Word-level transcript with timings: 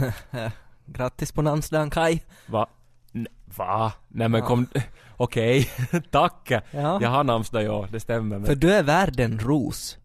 Grattis 0.86 1.32
på 1.32 1.42
namnsdagen 1.42 1.90
Kai. 1.90 2.20
Va? 2.46 2.66
N- 3.14 3.28
va? 3.56 3.92
Nej 4.08 4.28
men 4.28 4.42
kom... 4.42 4.66
Okej, 5.16 5.70
tack. 6.10 6.50
Ja. 6.70 6.98
Jag 7.02 7.08
har 7.08 7.24
namnsdag 7.24 7.62
ja, 7.62 7.88
det 7.92 8.00
stämmer. 8.00 8.38
Men 8.38 8.46
För 8.46 8.54
du 8.54 8.72
är 8.72 8.82
värd 8.82 9.20
en 9.20 9.38
ros. 9.38 9.98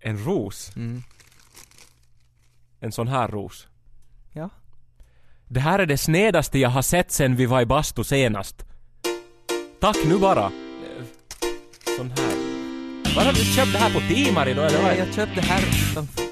En 0.00 0.18
ros? 0.24 0.76
Mm. 0.76 1.02
En 2.80 2.92
sån 2.92 3.08
här 3.08 3.28
ros. 3.28 3.66
Ja. 4.32 4.50
Det 5.48 5.60
här 5.60 5.78
är 5.78 5.86
det 5.86 5.98
snedaste 5.98 6.58
jag 6.58 6.70
har 6.70 6.82
sett 6.82 7.12
sen 7.12 7.36
vi 7.36 7.46
var 7.46 7.60
i 7.60 7.66
bastu 7.66 8.04
senast. 8.04 8.64
Tack 9.80 9.96
nu 10.04 10.18
bara. 10.18 10.52
Sån 11.96 12.10
här. 12.10 12.34
Var 13.16 13.24
har 13.24 13.32
du 13.32 13.44
köpt 13.44 13.72
det 13.72 13.78
här 13.78 13.94
på 13.94 14.00
Timari 14.00 14.54
då 14.54 14.62
eller? 14.62 14.82
Nej, 14.82 14.98
jag 14.98 15.14
köpte 15.14 15.34
det 15.34 15.46
här 15.46 16.23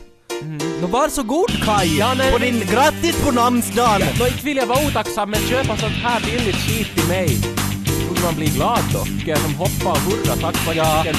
utanför. 0.43 0.80
Nå 0.80 0.86
varsågod 0.86 1.50
Kai! 1.64 1.98
Ja, 1.98 2.14
nej, 2.18 2.32
på 2.32 2.38
din 2.38 2.61
grattis 2.61 3.25
på 3.25 3.30
namnsdagen! 3.32 4.08
Nå 4.18 4.26
inte 4.26 4.44
vill 4.44 4.57
jag 4.57 4.67
vara 4.67 4.86
otacksam 4.86 5.30
men 5.30 5.40
köpa 5.40 5.76
sånt 5.76 5.94
här 6.03 6.21
billigt 6.21 6.57
skit 6.57 6.94
till 6.94 7.08
mig. 7.08 7.39
Borde 8.08 8.21
man 8.21 8.34
bli 8.34 8.46
glad 8.46 8.81
då? 8.93 9.04
Ska 9.20 9.31
jag 9.31 9.39
som 9.39 9.54
hoppa 9.54 9.90
och 9.90 9.98
hurra 9.98 10.36
tack 10.36 10.57
jag 10.76 10.86
Ja. 10.86 11.03
fick 11.03 11.12
en 11.14 11.18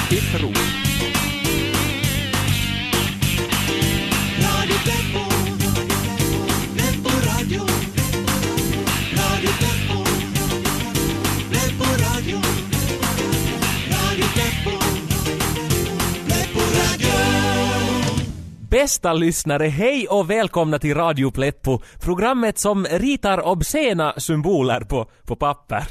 Bästa 18.84 19.12
lyssnare, 19.12 19.66
hej 19.66 20.08
och 20.08 20.30
välkomna 20.30 20.78
till 20.78 20.94
Radio 20.94 21.30
Pleppo, 21.30 21.80
programmet 22.00 22.58
som 22.58 22.84
ritar 22.84 23.46
obscena 23.46 24.14
symboler 24.16 24.80
på, 24.80 25.10
på 25.22 25.36
papper. 25.36 25.84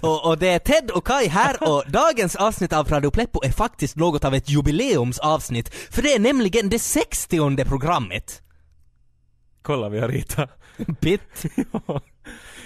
Och, 0.01 0.27
och 0.27 0.37
det 0.37 0.47
är 0.47 0.59
Ted 0.59 0.91
och 0.91 1.07
Kai 1.07 1.27
här 1.27 1.69
och 1.69 1.83
dagens 1.87 2.35
avsnitt 2.35 2.73
av 2.73 2.89
Radio 2.89 3.11
Pleppo 3.11 3.43
är 3.43 3.51
faktiskt 3.51 3.95
något 3.95 4.25
av 4.25 4.33
ett 4.33 4.49
jubileumsavsnitt, 4.49 5.73
för 5.73 6.01
det 6.01 6.13
är 6.13 6.19
nämligen 6.19 6.69
det 6.69 6.79
60 6.79 7.65
programmet. 7.65 8.41
Kolla 9.61 9.89
vi 9.89 9.99
har 9.99 10.07
ritat. 10.07 10.49
Bitt. 11.01 11.45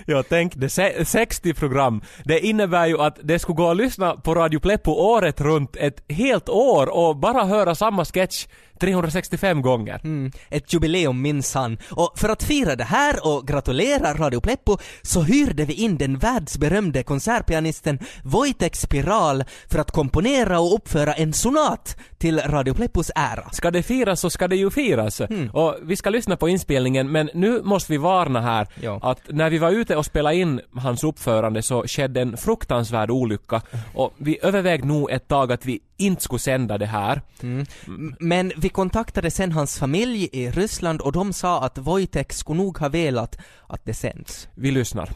Ja, 0.10 0.24
tänk 0.30 0.56
det, 0.56 0.70
se- 0.70 1.06
60 1.06 1.54
program. 1.54 2.02
Det 2.26 2.40
innebär 2.40 2.88
ju 2.88 3.02
att 3.02 3.20
det 3.24 3.40
skulle 3.40 3.56
gå 3.56 3.72
att 3.72 3.78
lyssna 3.78 4.16
på 4.16 4.36
Radio 4.36 4.60
Pleppo 4.60 4.92
året 4.92 5.42
runt 5.42 5.76
ett 5.76 6.04
helt 6.10 6.50
år 6.50 6.88
och 6.98 7.18
bara 7.18 7.44
höra 7.46 7.76
samma 7.76 8.06
sketch 8.06 8.46
365 8.80 9.62
gånger. 9.62 10.00
Mm, 10.04 10.32
ett 10.50 10.74
jubileum 10.74 11.22
minsann. 11.22 11.78
Och 11.92 12.20
för 12.20 12.30
att 12.30 12.44
fira 12.44 12.76
det 12.76 12.84
här 12.84 13.28
och 13.28 13.48
gratulera 13.48 14.14
Radio 14.14 14.40
Pleppo 14.42 14.78
så 15.02 15.22
hyrde 15.22 15.66
vi 15.66 15.74
in 15.74 15.98
den 15.98 16.18
världsberömde 16.18 17.04
konsertpianisten 17.04 18.00
Wojtek 18.24 18.76
Spiral 18.76 19.44
för 19.70 19.80
att 19.80 19.92
komponera 19.92 20.60
och 20.60 20.74
uppföra 20.76 21.14
en 21.14 21.34
sonat 21.34 21.98
till 22.18 22.40
Radio 22.40 22.74
Pleppos 22.74 23.12
ära. 23.16 23.50
Ska 23.52 23.72
det 23.72 23.84
firas 23.84 24.20
så 24.22 24.30
ska 24.30 24.48
det 24.48 24.56
ju 24.56 24.70
firas. 24.72 25.22
Och 25.54 25.76
vi 25.82 25.96
ska 25.96 26.10
lyssna 26.10 26.38
på 26.38 26.50
inspelningen 26.50 27.12
men 27.12 27.30
nu 27.34 27.62
måste 27.64 27.92
vi 27.92 27.98
varna 27.98 28.42
här 28.42 28.68
Ja. 28.82 29.00
att 29.04 29.20
när 29.30 29.50
vi 29.50 29.58
var 29.58 29.72
ute 29.72 29.98
och 30.00 30.06
spelade 30.06 30.36
in 30.36 30.62
hans 30.76 31.04
uppförande 31.04 31.62
så 31.62 31.84
skedde 31.88 32.22
en 32.22 32.38
fruktansvärd 32.38 33.12
olycka 33.12 33.62
och 33.94 34.14
vi 34.18 34.40
övervägde 34.42 34.88
nog 34.88 35.12
ett 35.12 35.28
tag 35.28 35.52
att 35.52 35.66
vi 35.66 35.80
inte 35.98 36.24
skulle 36.24 36.40
sända 36.40 36.78
det 36.78 36.86
här. 36.86 37.22
M- 37.44 37.66
Men 38.20 38.52
vi 38.58 38.70
kontaktade 38.70 39.32
sen 39.32 39.52
hans 39.52 39.80
familj 39.80 40.30
i 40.32 40.52
Ryssland 40.52 41.02
och 41.02 41.12
de 41.12 41.34
sa 41.34 41.62
att 41.64 41.78
Wojtek 41.78 42.34
skulle 42.34 42.58
nog 42.64 42.78
ha 42.78 42.90
velat 42.90 43.38
att 43.68 43.86
det 43.86 43.94
sänds. 43.94 44.48
Vi 44.56 44.72
lyssnar. 44.72 45.10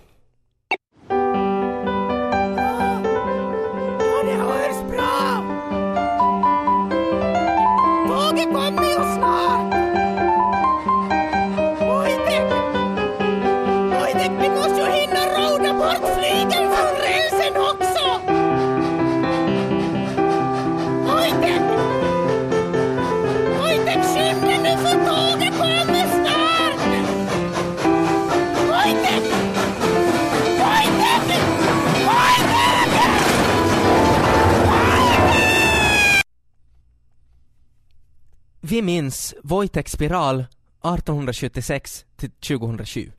Vi 38.66 38.82
minns 38.82 39.36
Wojtek 39.44 39.90
Spiral 39.90 40.40
1876 40.40 42.06
till 42.16 42.32
2007. 42.32 43.12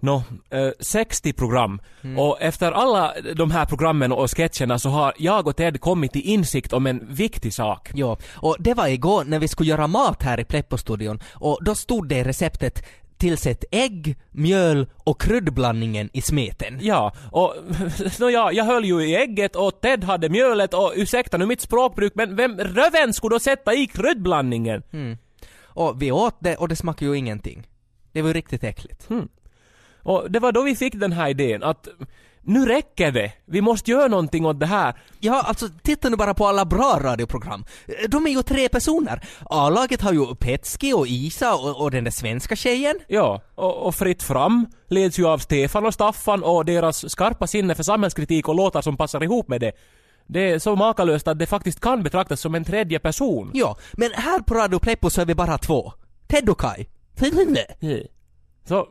Nå, 0.00 0.22
eh, 0.50 0.70
60 0.80 1.32
program. 1.32 1.80
Och 2.18 2.42
efter 2.42 2.72
alla 2.72 3.14
de 3.36 3.50
här 3.50 3.64
programmen 3.64 4.12
och 4.12 4.36
sketcherna 4.36 4.78
så 4.78 4.88
har 4.88 5.12
jag 5.18 5.46
och 5.46 5.56
Ted 5.56 5.80
kommit 5.80 6.12
till 6.12 6.22
insikt 6.22 6.72
om 6.72 6.86
en 6.86 7.14
viktig 7.14 7.54
sak. 7.54 7.90
Ja, 7.94 8.18
och 8.32 8.56
det 8.58 8.74
var 8.74 8.88
igår 8.88 9.24
när 9.24 9.38
vi 9.38 9.48
skulle 9.48 9.70
göra 9.70 9.86
mat 9.86 10.22
här 10.22 10.40
i 10.40 10.44
Pleppo-studion 10.44 11.20
och 11.32 11.58
då 11.64 11.74
stod 11.74 12.08
det 12.08 12.18
i 12.18 12.24
receptet 12.24 12.84
Tillsätt 13.22 13.64
ägg, 13.70 14.16
mjöl 14.30 14.86
och 15.04 15.20
kryddblandningen 15.20 16.10
i 16.12 16.22
smeten. 16.22 16.78
Ja, 16.80 17.12
och 17.30 17.54
nå 18.20 18.30
ja, 18.30 18.52
jag 18.52 18.64
höll 18.64 18.84
ju 18.84 19.02
i 19.02 19.16
ägget 19.16 19.56
och 19.56 19.80
Ted 19.80 20.04
hade 20.04 20.28
mjölet 20.28 20.74
och 20.74 20.92
ursäkta 20.96 21.36
nu 21.36 21.46
mitt 21.46 21.60
språkbruk 21.60 22.12
men 22.14 22.36
vem 22.36 22.58
röven 22.58 23.12
skulle 23.12 23.34
då 23.34 23.40
sätta 23.40 23.74
i 23.74 23.86
kryddblandningen? 23.86 24.82
Och 25.64 26.02
vi 26.02 26.12
åt 26.12 26.36
det 26.40 26.56
och 26.56 26.68
det 26.68 26.76
smakade 26.76 27.10
ju 27.10 27.18
ingenting. 27.18 27.66
Det 28.12 28.22
var 28.22 28.28
ju 28.28 28.34
riktigt 28.34 28.64
äckligt. 28.64 29.08
Och 30.02 30.30
det 30.30 30.38
var 30.38 30.52
då 30.52 30.62
vi 30.62 30.76
fick 30.76 30.94
den 30.94 31.12
här 31.12 31.28
idén 31.28 31.62
att 31.62 31.88
nu 32.44 32.66
räcker 32.66 33.12
det. 33.12 33.32
Vi 33.46 33.60
måste 33.60 33.90
göra 33.90 34.08
någonting 34.08 34.46
åt 34.46 34.60
det 34.60 34.66
här. 34.66 34.94
Ja, 35.20 35.42
alltså 35.42 35.68
titta 35.82 36.08
nu 36.08 36.16
bara 36.16 36.34
på 36.34 36.46
alla 36.46 36.64
bra 36.64 36.98
radioprogram. 37.02 37.64
De 38.08 38.26
är 38.26 38.30
ju 38.30 38.42
tre 38.42 38.68
personer. 38.68 39.24
A-laget 39.50 40.00
har 40.00 40.12
ju 40.12 40.34
Petski 40.34 40.92
och 40.92 41.06
Isa 41.06 41.54
och, 41.54 41.82
och 41.82 41.90
den 41.90 42.04
där 42.04 42.10
svenska 42.10 42.56
tjejen. 42.56 42.98
Ja, 43.08 43.42
och, 43.54 43.86
och 43.86 43.94
Fritt 43.94 44.22
Fram 44.22 44.66
leds 44.88 45.18
ju 45.18 45.26
av 45.26 45.38
Stefan 45.38 45.86
och 45.86 45.94
Staffan 45.94 46.42
och 46.42 46.64
deras 46.64 47.10
skarpa 47.10 47.46
sinne 47.46 47.74
för 47.74 47.82
samhällskritik 47.82 48.48
och 48.48 48.54
låtar 48.54 48.82
som 48.82 48.96
passar 48.96 49.22
ihop 49.22 49.48
med 49.48 49.60
det. 49.60 49.72
Det 50.26 50.50
är 50.50 50.58
så 50.58 50.76
makalöst 50.76 51.28
att 51.28 51.38
det 51.38 51.46
faktiskt 51.46 51.80
kan 51.80 52.02
betraktas 52.02 52.40
som 52.40 52.54
en 52.54 52.64
tredje 52.64 52.98
person. 52.98 53.50
Ja, 53.54 53.76
men 53.92 54.10
här 54.14 54.40
på 54.40 54.54
Radio 54.54 54.78
Pleppo 54.78 55.10
så 55.10 55.20
är 55.20 55.26
vi 55.26 55.34
bara 55.34 55.58
två. 55.58 55.92
Ted 56.26 56.48
och 56.48 56.60
Kai. 56.60 56.86
Så, 58.68 58.88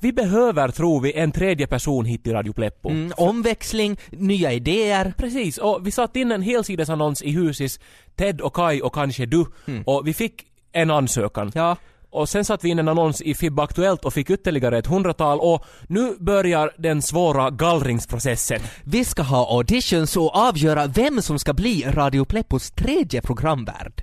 vi 0.00 0.12
behöver, 0.12 0.68
tror 0.68 1.00
vi, 1.00 1.12
en 1.12 1.32
tredje 1.32 1.66
person 1.66 2.04
hit 2.04 2.24
till 2.24 2.32
Radio 2.32 2.52
Pleppo. 2.52 2.90
Mm, 2.90 3.12
omväxling, 3.16 3.98
nya 4.10 4.52
idéer. 4.52 5.14
Precis, 5.16 5.58
och 5.58 5.86
vi 5.86 5.90
satte 5.90 6.20
in 6.20 6.32
en 6.32 6.42
helsidesannons 6.42 7.22
i 7.22 7.30
Husis, 7.30 7.80
Ted 8.16 8.40
och 8.40 8.54
Kai 8.54 8.80
och 8.80 8.94
kanske 8.94 9.26
du, 9.26 9.46
och 9.84 10.06
vi 10.06 10.14
fick 10.14 10.44
en 10.72 10.90
ansökan. 10.90 11.52
Ja. 11.54 11.76
Och 12.10 12.28
sen 12.28 12.44
satte 12.44 12.66
vi 12.66 12.70
in 12.70 12.78
en 12.78 12.88
annons 12.88 13.22
i 13.22 13.34
FIB 13.34 13.60
Aktuellt 13.60 14.04
och 14.04 14.14
fick 14.14 14.30
ytterligare 14.30 14.78
ett 14.78 14.86
hundratal 14.86 15.40
och 15.40 15.64
nu 15.88 16.16
börjar 16.20 16.70
den 16.78 17.02
svåra 17.02 17.50
gallringsprocessen. 17.50 18.60
Vi 18.84 19.04
ska 19.04 19.22
ha 19.22 19.56
auditions 19.56 20.16
och 20.16 20.36
avgöra 20.36 20.86
vem 20.86 21.22
som 21.22 21.38
ska 21.38 21.52
bli 21.52 21.84
Radio 21.86 22.24
Pleppos 22.24 22.70
tredje 22.70 23.22
programvärd. 23.22 24.02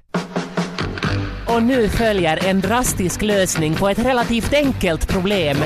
Och 1.55 1.63
nu 1.63 1.89
följer 1.89 2.45
en 2.45 2.61
drastisk 2.61 3.21
lösning 3.21 3.75
på 3.75 3.89
ett 3.89 3.99
relativt 3.99 4.53
enkelt 4.53 5.07
problem. 5.07 5.57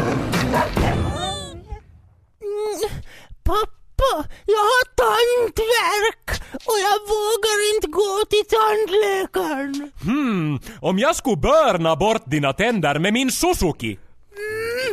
Pappa, 3.44 4.30
jag 4.46 4.58
har 4.58 4.86
tandvärk 4.96 6.42
och 6.54 6.80
jag 6.86 7.00
vågar 7.08 7.76
inte 7.76 7.88
gå 7.88 8.26
till 8.30 8.46
tandläkaren. 8.58 9.92
Hmm, 10.04 10.60
om 10.82 11.00
jag 11.00 11.16
skulle 11.16 11.38
börna 11.38 11.96
bort 11.96 12.24
dina 12.26 12.54
tänder 12.54 13.00
med 13.00 13.14
min 13.14 13.32
Suzuki. 13.32 14.00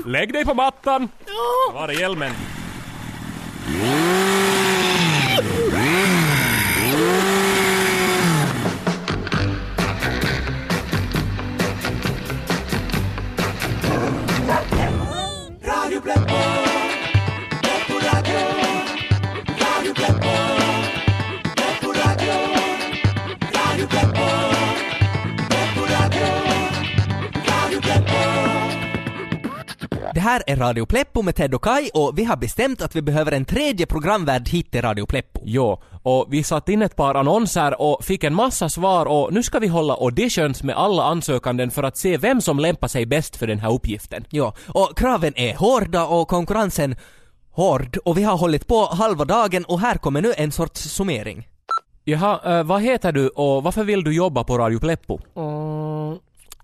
Lägg 0.06 0.32
dig 0.32 0.44
på 0.44 0.54
mattan. 0.54 1.08
Var 1.74 1.88
är 1.88 2.00
hjälmen? 2.00 2.32
Radio 5.72 5.92
Pleppo, 16.06 16.65
här 30.20 30.42
är 30.46 30.56
Radio 30.56 30.86
Pleppo 30.86 31.22
med 31.22 31.34
Ted 31.34 31.54
och 31.54 31.64
Kai 31.64 31.90
och 31.94 32.18
vi 32.18 32.24
har 32.24 32.36
bestämt 32.36 32.82
att 32.82 32.96
vi 32.96 33.02
behöver 33.02 33.32
en 33.32 33.44
tredje 33.44 33.86
programvärd 33.86 34.48
hit 34.48 34.70
till 34.70 34.82
Radio 34.82 35.06
Pleppo. 35.06 35.40
Jo, 35.44 35.82
och 36.02 36.26
vi 36.30 36.42
satte 36.42 36.72
in 36.72 36.82
ett 36.82 36.96
par 36.96 37.14
annonser 37.14 37.80
och 37.80 38.04
fick 38.04 38.24
en 38.24 38.34
massa 38.34 38.68
svar 38.68 39.06
och 39.06 39.32
nu 39.32 39.42
ska 39.42 39.58
vi 39.58 39.66
hålla 39.66 39.94
auditions 39.94 40.62
med 40.62 40.76
alla 40.76 41.02
ansökanden 41.04 41.70
för 41.70 41.82
att 41.82 41.96
se 41.96 42.16
vem 42.16 42.40
som 42.40 42.58
lämpar 42.58 42.88
sig 42.88 43.06
bäst 43.06 43.36
för 43.36 43.46
den 43.46 43.58
här 43.58 43.72
uppgiften. 43.72 44.24
Ja, 44.30 44.54
och 44.68 44.98
kraven 44.98 45.32
är 45.36 45.54
hårda 45.54 46.06
och 46.06 46.28
konkurrensen 46.28 46.96
hård 47.50 47.98
och 48.04 48.18
vi 48.18 48.22
har 48.22 48.36
hållit 48.36 48.66
på 48.66 48.84
halva 48.84 49.24
dagen 49.24 49.64
och 49.64 49.80
här 49.80 49.94
kommer 49.98 50.22
nu 50.22 50.32
en 50.36 50.52
sorts 50.52 50.80
summering. 50.80 51.48
Jaha, 52.04 52.58
eh, 52.58 52.64
vad 52.64 52.82
heter 52.82 53.12
du 53.12 53.28
och 53.28 53.62
varför 53.62 53.84
vill 53.84 54.04
du 54.04 54.14
jobba 54.14 54.44
på 54.44 54.58
Radio 54.58 54.78
Pleppo? 54.78 55.18
Mm, 55.36 56.18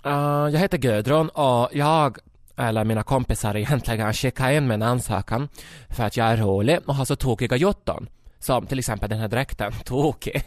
eh, 0.05 0.53
jag 0.53 0.59
heter 0.59 0.79
Gudrun 0.79 1.29
och 1.29 1.69
jag, 1.73 2.19
eller 2.57 2.85
mina 2.85 3.03
kompisar 3.03 3.57
egentligen, 3.57 4.13
skicka 4.13 4.53
in 4.53 4.69
min 4.69 4.83
ansökan 4.83 5.49
för 5.89 6.05
att 6.05 6.17
jag 6.17 6.27
är 6.27 6.37
rolig 6.37 6.79
och 6.87 6.95
har 6.95 7.05
så 7.05 7.17
tokiga 7.17 7.57
jotton. 7.57 8.09
Som 8.39 8.67
till 8.67 8.79
exempel 8.79 9.11
den 9.11 9.19
här 9.19 9.29
dräkten, 9.29 9.73
tokig. 9.85 10.43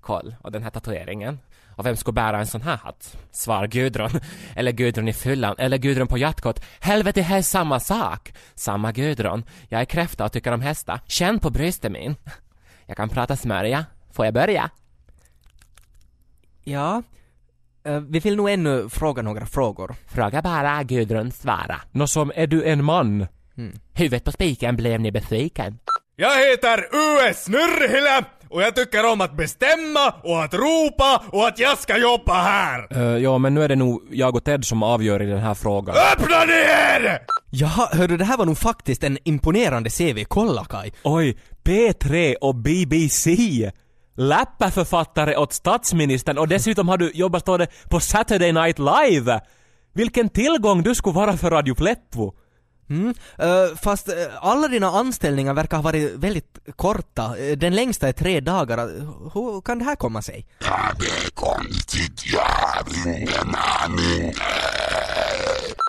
Koll. 0.00 0.34
Och 0.40 0.52
den 0.52 0.62
här 0.62 0.70
tatueringen. 0.70 1.38
Och 1.76 1.86
vem 1.86 1.96
skulle 1.96 2.12
bära 2.12 2.38
en 2.38 2.46
sån 2.46 2.62
här 2.62 2.76
hatt? 2.76 3.18
Svar 3.30 3.66
Gudrun. 3.66 4.10
Eller 4.56 4.72
Gudrun 4.72 5.08
i 5.08 5.12
fyllan. 5.12 5.54
Eller 5.58 5.78
Gudrun 5.78 6.06
på 6.06 6.18
jaktkort. 6.18 6.60
Helvete, 6.80 7.26
det 7.28 7.34
är 7.34 7.42
samma 7.42 7.80
sak. 7.80 8.32
Samma 8.54 8.92
Gudrun. 8.92 9.44
Jag 9.68 9.80
är 9.80 9.84
kräfta 9.84 10.24
och 10.24 10.32
tycker 10.32 10.52
om 10.52 10.60
hästar. 10.60 11.00
Känn 11.06 11.38
på 11.38 11.50
bröstet 11.50 11.92
min. 11.92 12.16
Jag 12.86 12.96
kan 12.96 13.08
prata 13.08 13.36
smörja. 13.36 13.84
Får 14.12 14.24
jag 14.24 14.34
börja? 14.34 14.70
Ja, 16.64 17.02
vi 18.08 18.18
vill 18.18 18.36
nog 18.36 18.50
ännu 18.50 18.88
fråga 18.88 19.22
några 19.22 19.46
frågor. 19.46 19.94
Fråga 20.08 20.42
bara, 20.42 20.82
Gudrun 20.82 21.32
svara. 21.32 21.80
Nå 21.92 22.06
som 22.06 22.32
är 22.34 22.46
du 22.46 22.64
en 22.64 22.84
man? 22.84 23.26
Huvudet 23.94 24.24
på 24.24 24.32
spiken 24.32 24.76
blev 24.76 25.00
ni 25.00 25.12
besviken. 25.12 25.78
Jag 26.16 26.50
heter 26.50 26.78
US 26.78 27.44
Snurrhille 27.44 28.24
och 28.48 28.62
jag 28.62 28.74
tycker 28.74 29.12
om 29.12 29.20
att 29.20 29.36
bestämma 29.36 30.14
och 30.22 30.44
att 30.44 30.54
ropa 30.54 31.22
och 31.32 31.46
att 31.46 31.58
jag 31.58 31.78
ska 31.78 31.98
jobba 31.98 32.34
här! 32.34 32.96
Uh, 32.96 33.22
ja, 33.22 33.38
men 33.38 33.54
nu 33.54 33.62
är 33.62 33.68
det 33.68 33.76
nog 33.76 34.02
jag 34.10 34.36
och 34.36 34.44
Ted 34.44 34.64
som 34.64 34.82
avgör 34.82 35.22
i 35.22 35.26
den 35.26 35.38
här 35.38 35.54
frågan. 35.54 35.96
Öppna 36.12 36.44
ni 36.44 36.52
er! 36.52 37.18
Jaha, 37.50 37.88
hördu 37.92 38.16
det 38.16 38.24
här 38.24 38.36
var 38.36 38.46
nog 38.46 38.58
faktiskt 38.58 39.04
en 39.04 39.18
imponerande 39.24 39.90
CV, 39.90 40.24
kolla 40.28 40.64
Kai. 40.64 40.92
Oj, 41.02 41.38
P3 41.64 42.34
och 42.40 42.54
BBC! 42.54 43.30
Läppaförfattare 44.16 45.36
åt 45.36 45.52
statsministern 45.52 46.38
och 46.38 46.48
dessutom 46.48 46.88
har 46.88 46.98
du 46.98 47.10
jobbat 47.14 47.42
står 47.42 47.58
det 47.58 47.66
på 47.90 48.00
Saturday 48.00 48.52
Night 48.52 48.78
Live! 48.78 49.40
Vilken 49.94 50.28
tillgång 50.28 50.82
du 50.82 50.94
skulle 50.94 51.14
vara 51.14 51.36
för 51.36 51.50
Radio 51.50 51.74
Pleppo! 51.74 52.32
Mm. 52.90 53.14
eh, 53.38 53.76
fast 53.82 54.08
eh, 54.08 54.14
alla 54.40 54.68
dina 54.68 54.86
anställningar 54.86 55.54
verkar 55.54 55.76
ha 55.76 55.82
varit 55.82 56.12
väldigt 56.14 56.58
korta. 56.76 57.36
Eh, 57.38 57.56
Den 57.58 57.74
längsta 57.74 58.08
är 58.08 58.12
tre 58.12 58.40
dagar. 58.40 58.78
Hur 59.34 59.60
kan 59.60 59.78
det 59.78 59.84
här 59.84 59.96
komma 59.96 60.22
sig? 60.22 60.46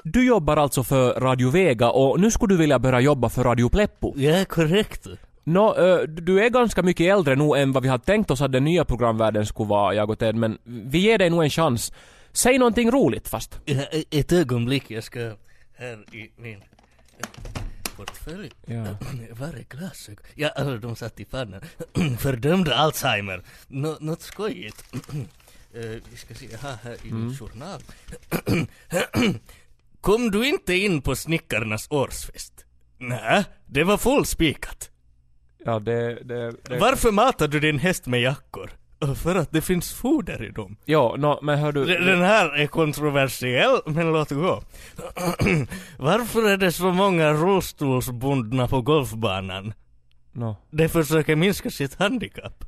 Du 0.04 0.26
jobbar 0.26 0.58
alltså 0.58 0.84
för 0.84 1.14
Radio 1.14 1.50
Vega 1.50 1.90
och 1.90 2.20
nu 2.20 2.32
skulle 2.32 2.54
du 2.54 2.58
vilja 2.58 2.80
börja 2.80 3.00
jobba 3.00 3.30
för 3.30 3.44
Radio 3.44 3.70
Pleppo. 3.70 4.14
Ja, 4.18 4.46
korrekt. 4.46 5.08
Eh, 5.48 6.00
du 6.08 6.46
är 6.46 6.50
ganska 6.50 6.84
mycket 6.84 7.14
äldre 7.14 7.36
nu 7.36 7.54
än 7.58 7.72
vad 7.72 7.84
vi 7.84 7.90
hade 7.90 8.04
tänkt 8.04 8.32
oss 8.32 8.42
att 8.42 8.52
den 8.52 8.64
nya 8.64 8.86
programvärlden 8.86 9.46
skulle 9.46 9.70
vara, 9.70 9.94
jag 9.94 10.10
och 10.10 10.20
Ted, 10.20 10.36
men 10.36 10.58
vi 10.64 10.98
ger 10.98 11.18
dig 11.18 11.30
nog 11.30 11.44
en 11.44 11.50
chans. 11.50 11.94
Säg 12.32 12.58
någonting 12.58 12.92
roligt 12.92 13.28
fast. 13.28 13.60
Ett 14.10 14.32
ögonblick, 14.32 14.92
jag 14.92 15.04
ska 15.04 15.20
här 15.78 16.16
i 16.16 16.32
min 16.38 16.64
portfölj. 17.98 18.52
Ja. 18.66 18.86
Var 19.40 19.48
är 19.48 19.66
glasögon? 19.70 20.26
Ja, 20.36 20.50
alltså, 20.50 20.78
de 20.78 20.96
satt 20.96 21.20
i 21.20 21.26
pannan. 21.26 21.62
Fördömde 22.20 22.76
Alzheimer. 22.76 23.42
Nå, 23.68 23.98
något 24.00 24.22
skojigt. 24.22 24.84
Eh, 25.74 26.02
vi 26.12 26.18
ska 26.18 26.34
se, 26.34 26.46
jag 26.52 26.60
har 26.60 26.78
här 26.84 26.98
i 27.04 27.12
min 27.14 27.38
journal. 27.38 27.82
Kom 30.02 30.32
du 30.32 30.48
inte 30.48 30.74
in 30.74 31.02
på 31.02 31.16
snickarnas 31.16 31.88
årsfest? 31.90 32.66
Nej, 32.98 33.44
det 33.66 33.84
var 33.84 33.98
fullspikat. 33.98 34.92
Ja, 35.68 35.80
det... 35.80 36.24
det, 36.24 36.52
det. 36.64 36.78
Varför 36.78 37.12
matar 37.12 37.48
du 37.48 37.60
din 37.60 37.80
häst 37.80 38.06
med 38.06 38.22
jackor? 38.22 38.72
För 39.16 39.36
att 39.36 39.52
det 39.52 39.62
finns 39.62 39.94
foder 39.94 40.44
i 40.44 40.50
dem. 40.50 40.78
Ja, 40.86 41.16
nå, 41.18 41.40
men 41.42 41.60
hör 41.60 41.72
du... 41.72 41.86
Den 41.86 42.22
här 42.22 42.50
är 42.56 42.68
kontroversiell, 42.68 43.80
men 43.86 44.12
låt 44.12 44.32
gå. 44.32 44.62
Varför 45.98 46.50
är 46.50 46.58
det 46.58 46.72
så 46.72 46.92
många 46.92 47.34
rullstolsbundna 47.34 48.68
på 48.68 48.82
golfbanan? 48.82 49.74
Nå. 50.32 50.56
De 50.70 50.90
försöker 50.90 51.36
minska 51.36 51.70
sitt 51.70 51.96
handikapp. 51.96 52.64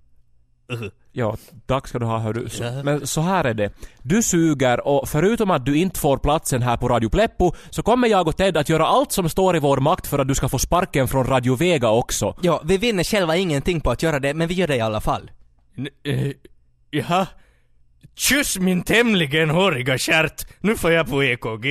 Ja, 1.12 1.38
tack 1.66 1.88
ska 1.88 2.00
du 2.00 2.06
ha 2.06 2.18
hördu. 2.18 2.50
Så. 2.50 2.64
Men 2.84 3.08
så 3.08 3.22
här 3.22 3.44
är 3.46 3.54
det. 3.54 3.72
Du 4.02 4.24
suger 4.24 4.88
och 4.88 5.10
förutom 5.10 5.52
att 5.52 5.66
du 5.66 5.78
inte 5.78 6.00
får 6.00 6.18
platsen 6.18 6.62
här 6.62 6.78
på 6.78 6.88
Radio 6.90 7.10
Pleppo 7.10 7.52
så 7.70 7.84
kommer 7.84 8.08
jag 8.08 8.28
och 8.28 8.38
Ted 8.38 8.58
att 8.58 8.70
göra 8.70 8.88
allt 8.88 9.12
som 9.12 9.30
står 9.30 9.56
i 9.56 9.60
vår 9.60 9.78
makt 9.78 10.08
för 10.08 10.20
att 10.20 10.28
du 10.28 10.36
ska 10.36 10.50
få 10.50 10.60
sparken 10.60 11.08
från 11.08 11.28
Radio 11.28 11.56
Vega 11.56 11.90
också. 11.90 12.36
Ja, 12.42 12.62
vi 12.66 12.78
vinner 12.78 13.04
själva 13.04 13.36
ingenting 13.38 13.82
på 13.82 13.92
att 13.92 14.04
göra 14.04 14.20
det, 14.20 14.34
men 14.34 14.48
vi 14.48 14.54
gör 14.54 14.68
det 14.68 14.76
i 14.76 14.82
alla 14.82 15.02
fall. 15.02 15.32
n- 15.78 15.88
eh, 16.04 16.32
jaha. 16.92 17.28
Kyss 18.16 18.58
min 18.60 18.82
tämligen 18.84 19.50
håriga 19.50 19.98
stjärt. 19.98 20.48
Nu 20.60 20.76
får 20.78 20.92
jag 20.92 21.08
på 21.10 21.24
EKG. 21.24 21.66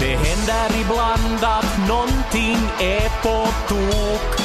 Det 0.00 0.16
händer 0.16 0.80
ibland 0.80 1.44
att 1.44 1.88
nånting 1.88 2.58
är 2.80 3.22
på 3.22 3.46
tok. 3.68 4.40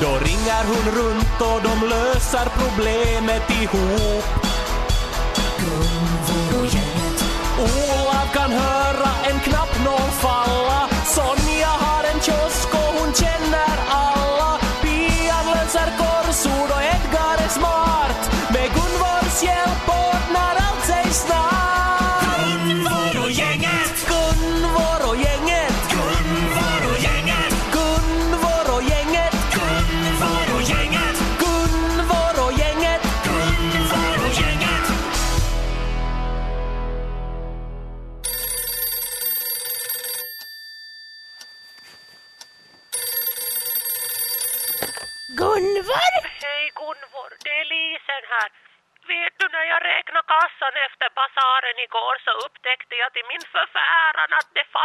Då 0.00 0.08
ringer 0.08 0.64
hon 0.66 0.94
runt 0.94 1.40
och 1.40 1.62
de 1.62 1.88
löser 1.88 2.48
problemet 2.58 3.50
ihop. 3.50 4.24
Olav 7.58 8.32
kan 8.32 8.52
höra 8.52 8.85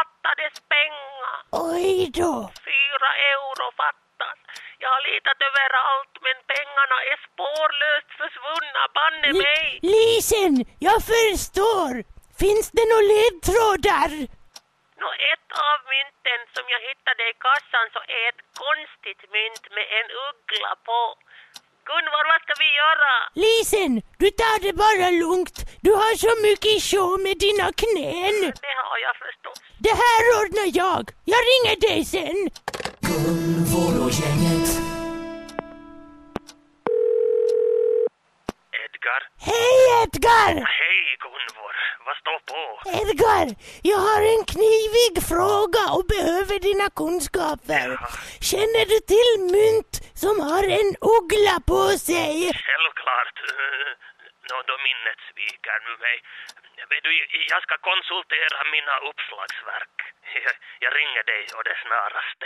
fattades 0.02 0.56
pengar. 0.76 1.38
Oj 1.70 1.92
då. 2.22 2.34
Fyra 2.72 3.10
euro 3.34 3.68
fattas. 3.82 4.38
Jag 4.84 4.90
har 4.96 5.02
letat 5.10 5.40
överallt 5.50 6.14
men 6.26 6.38
pengarna 6.56 6.98
är 7.12 7.18
spårlöst 7.28 8.12
försvunna, 8.22 8.82
banne 9.00 9.30
mig. 9.46 9.66
Lisen, 9.96 10.54
jag 10.88 11.00
förstår. 11.14 11.92
Finns 12.44 12.68
det 12.78 12.86
några 12.92 13.08
ledtrådar? 13.14 14.12
Nå, 15.02 15.10
ett 15.34 15.50
av 15.70 15.78
mynten 15.94 16.40
som 16.56 16.66
jag 16.74 16.82
hittade 16.90 17.24
i 17.32 17.34
kassan 17.48 17.88
så 17.96 18.02
är 18.20 18.24
ett 18.32 18.44
konstigt 18.66 19.24
mynt 19.36 19.66
med 19.76 19.88
en 20.00 20.08
uggla 20.28 20.74
på. 20.88 21.02
Gunvor, 21.90 22.24
vad 22.32 22.40
ska 22.46 22.54
vi 22.64 22.70
göra? 22.82 23.12
Lisen, 23.46 23.92
du 24.22 24.28
tar 24.42 24.58
det 24.66 24.74
bara 24.74 25.10
lugnt. 25.24 25.58
Du 25.86 25.92
har 26.02 26.14
så 26.26 26.32
mycket 26.48 26.78
show 26.90 27.12
med 27.26 27.36
dina 27.46 27.68
knän. 27.82 28.38
Det 28.68 28.76
har 28.90 28.98
jag 29.08 29.16
förstås. 29.26 29.58
Det 29.86 29.96
här 30.04 30.22
ordnar 30.42 30.68
jag. 30.82 31.04
Jag 31.34 31.42
ringer 31.52 31.76
dig 31.88 32.06
sen. 32.06 32.40
Edgar? 38.86 39.22
Hej 39.50 39.78
Edgar! 40.04 40.54
Hej 40.82 41.02
Gunvor, 41.24 41.76
Vad 42.12 42.24
står 42.26 42.42
på? 42.54 42.62
Edgar, 43.02 43.48
jag 43.92 44.00
har 44.08 44.22
en 44.34 44.44
knivig 44.54 45.14
fråga 45.32 45.84
och 45.96 46.06
behöver 46.16 46.58
dina 46.70 46.88
kunskaper. 47.02 47.88
Känner 48.52 48.84
du 48.92 48.98
till 49.14 49.34
mynt 49.56 49.94
som 50.24 50.36
har 50.50 50.64
en 50.80 50.90
uggla 51.16 51.56
på 51.72 51.82
sig? 52.10 52.34
Självklart. 52.68 53.38
Nå, 54.50 54.58
då 54.70 54.76
minnet 54.88 55.20
sviker 55.30 55.78
nu 55.86 55.94
mig. 56.06 56.18
Du, 57.06 57.10
jag 57.54 57.62
ska 57.66 57.76
konsultera 57.90 58.58
mina 58.76 58.96
uppslagsverk. 59.10 59.96
Jag, 60.46 60.56
jag 60.84 60.92
ringer 61.00 61.24
dig 61.32 61.44
och 61.58 61.64
det 61.70 61.78
snaraste. 61.84 62.46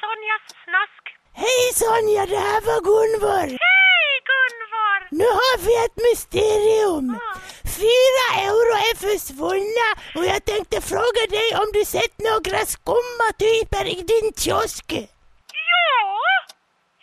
Sonjas 0.00 0.44
snask. 0.64 1.04
Hej 1.44 1.62
Sonja, 1.82 2.24
det 2.34 2.42
här 2.48 2.60
var 2.70 2.80
Gunvor. 2.90 3.48
Hej 3.68 4.10
Gunvor! 4.30 4.98
Nu 5.20 5.28
har 5.40 5.56
vi 5.66 5.72
ett 5.86 5.98
mysterium. 6.08 7.06
Fyra 7.80 8.26
euro 8.48 8.74
är 8.88 8.96
försvunna 9.06 9.88
och 10.16 10.24
jag 10.32 10.40
tänkte 10.50 10.76
fråga 10.92 11.22
dig 11.36 11.48
om 11.62 11.68
du 11.76 11.82
sett 11.96 12.16
några 12.30 12.60
skumma 12.76 13.28
typer 13.44 13.84
i 13.96 14.00
din 14.12 14.28
kiosk. 14.42 14.88
Ja! 15.70 15.96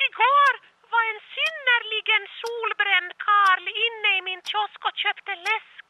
Igår 0.07 0.53
var 0.93 1.03
en 1.11 1.21
synnerligen 1.35 2.23
solbränd 2.41 3.11
karl 3.27 3.63
inne 3.87 4.09
i 4.19 4.21
min 4.29 4.41
kiosk 4.49 4.79
och 4.87 4.97
köpte 5.03 5.33
läsk. 5.47 5.85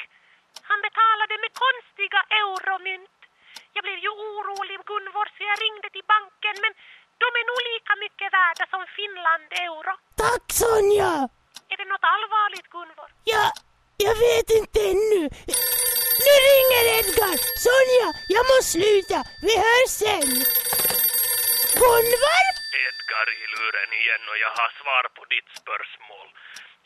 Han 0.69 0.79
betalade 0.87 1.35
med 1.43 1.51
konstiga 1.65 2.19
euromynt. 2.41 3.19
Jag 3.75 3.83
blev 3.87 3.99
ju 4.05 4.11
orolig 4.27 4.79
Gunvor 4.89 5.27
så 5.35 5.41
jag 5.51 5.57
ringde 5.65 5.89
till 5.95 6.07
banken 6.15 6.55
men 6.63 6.73
de 7.23 7.27
är 7.39 7.45
nog 7.51 7.59
lika 7.71 7.93
mycket 8.03 8.29
värda 8.39 8.63
som 8.73 8.81
Finland-euro. 8.97 9.93
Tack 10.23 10.45
Sonja! 10.61 11.13
Är 11.71 11.77
det 11.81 11.87
något 11.93 12.07
allvarligt 12.15 12.67
Gunvor? 12.75 13.09
Ja, 13.33 13.45
jag 14.05 14.15
vet 14.27 14.47
inte 14.59 14.79
ännu. 14.93 15.21
Nu 16.25 16.33
ringer 16.49 16.83
Edgar! 16.97 17.35
Sonja, 17.65 18.07
jag 18.35 18.43
måste 18.51 18.71
sluta. 18.75 19.17
Vi 19.47 19.53
hörs 19.65 19.91
sen. 20.03 20.29
Gunvar? 21.81 22.45
Edgar 22.87 23.27
i 23.43 23.45
luren 23.53 23.91
igen 24.01 24.23
och 24.31 24.39
jag 24.45 24.53
har 24.59 24.71
svar 24.81 25.03
på 25.17 25.21
ditt 25.33 25.49
spörsmål. 25.59 26.27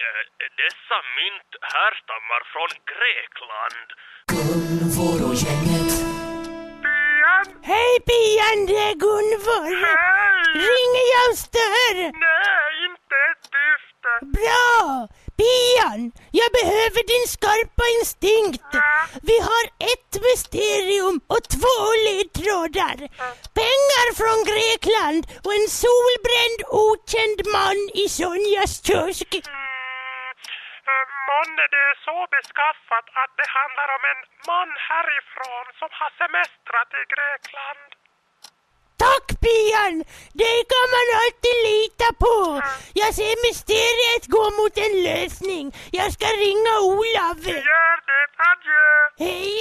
Eh, 0.03 0.21
dessa 0.61 0.97
mynt 1.17 1.51
härstammar 1.75 2.41
från 2.53 2.71
Grekland. 2.91 3.87
Gunvor 4.33 5.19
och 5.29 5.35
gänget. 5.43 5.82
Hej 7.61 7.99
Pian, 8.07 8.65
det 8.65 8.77
är 8.77 8.95
Gunvor. 9.05 9.71
Ringer 10.69 11.05
jag 11.13 11.31
och 11.31 11.37
stör? 11.37 11.95
Nej, 12.27 12.73
inte 12.89 13.15
ett 13.29 13.45
dyft. 13.55 14.03
Bra! 14.37 15.07
Pian, 15.39 16.11
jag 16.31 16.49
behöver 16.59 17.01
din 17.13 17.27
skarpa 17.27 17.83
instinkt. 17.99 18.71
Vi 19.21 19.39
har 19.39 19.65
ett 19.91 20.13
mysterium 20.27 21.21
och 21.27 21.43
två 21.55 21.77
ledtrådar. 22.05 22.97
Pengar 23.59 24.07
från 24.19 24.39
Grekland 24.49 25.23
och 25.45 25.53
en 25.59 25.69
solbränd 25.83 26.59
okänd 26.87 27.39
man 27.57 27.77
i 28.03 28.09
Sonjas 28.09 28.73
kiosk. 28.85 29.31
Månne 31.29 31.63
det 31.73 31.83
är 31.91 31.97
så 32.07 32.17
beskaffat 32.35 33.07
att 33.21 33.31
det 33.39 33.47
handlar 33.59 33.87
om 33.97 34.03
en 34.11 34.21
man 34.49 34.69
härifrån 34.89 35.65
som 35.79 35.89
har 35.99 36.11
semestrat 36.21 36.89
i 37.01 37.03
Grekland. 37.13 37.89
Tack 39.03 39.27
Pian! 39.43 39.95
Det 40.41 40.57
kan 40.73 40.87
man 40.95 41.07
alltid 41.21 41.57
lita 41.71 42.07
på. 42.23 42.35
Jag 43.01 43.11
ser 43.19 43.35
mysteriet 43.47 44.25
gå 44.35 44.43
mot 44.59 44.75
en 44.85 44.95
lösning. 45.09 45.65
Jag 45.99 46.09
ska 46.15 46.27
ringa 46.45 46.73
Olav. 46.97 47.37
Gör 47.71 47.97
det, 48.09 48.25
adjö! 48.49 48.85
Hej! 49.25 49.51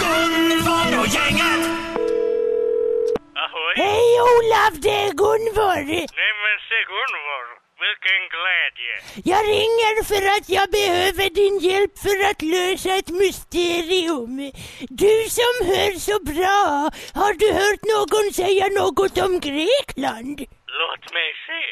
Gunvor 0.00 0.90
och 1.00 1.08
gänget. 1.16 1.62
Ahoy! 3.44 3.72
Hej 3.76 4.10
Olav, 4.34 4.72
det 4.84 4.96
är 5.06 5.12
Gunvor. 5.22 5.82
Nej 6.20 6.32
men 6.42 6.56
se 6.68 6.78
Gunvor! 6.92 7.59
Jag 9.32 9.42
ringer 9.58 9.94
för 10.10 10.24
att 10.36 10.46
jag 10.58 10.68
behöver 10.78 11.26
din 11.40 11.56
hjälp 11.68 11.94
för 12.06 12.18
att 12.30 12.42
lösa 12.54 12.90
ett 13.00 13.12
mysterium. 13.24 14.34
Du 15.02 15.14
som 15.38 15.54
hör 15.70 15.92
så 16.08 16.16
bra, 16.32 16.60
har 17.20 17.32
du 17.42 17.48
hört 17.62 17.84
någon 17.94 18.26
säga 18.40 18.66
något 18.80 19.16
om 19.26 19.32
Grekland? 19.48 20.38
Låt 20.80 21.04
mig 21.16 21.28
se. 21.48 21.62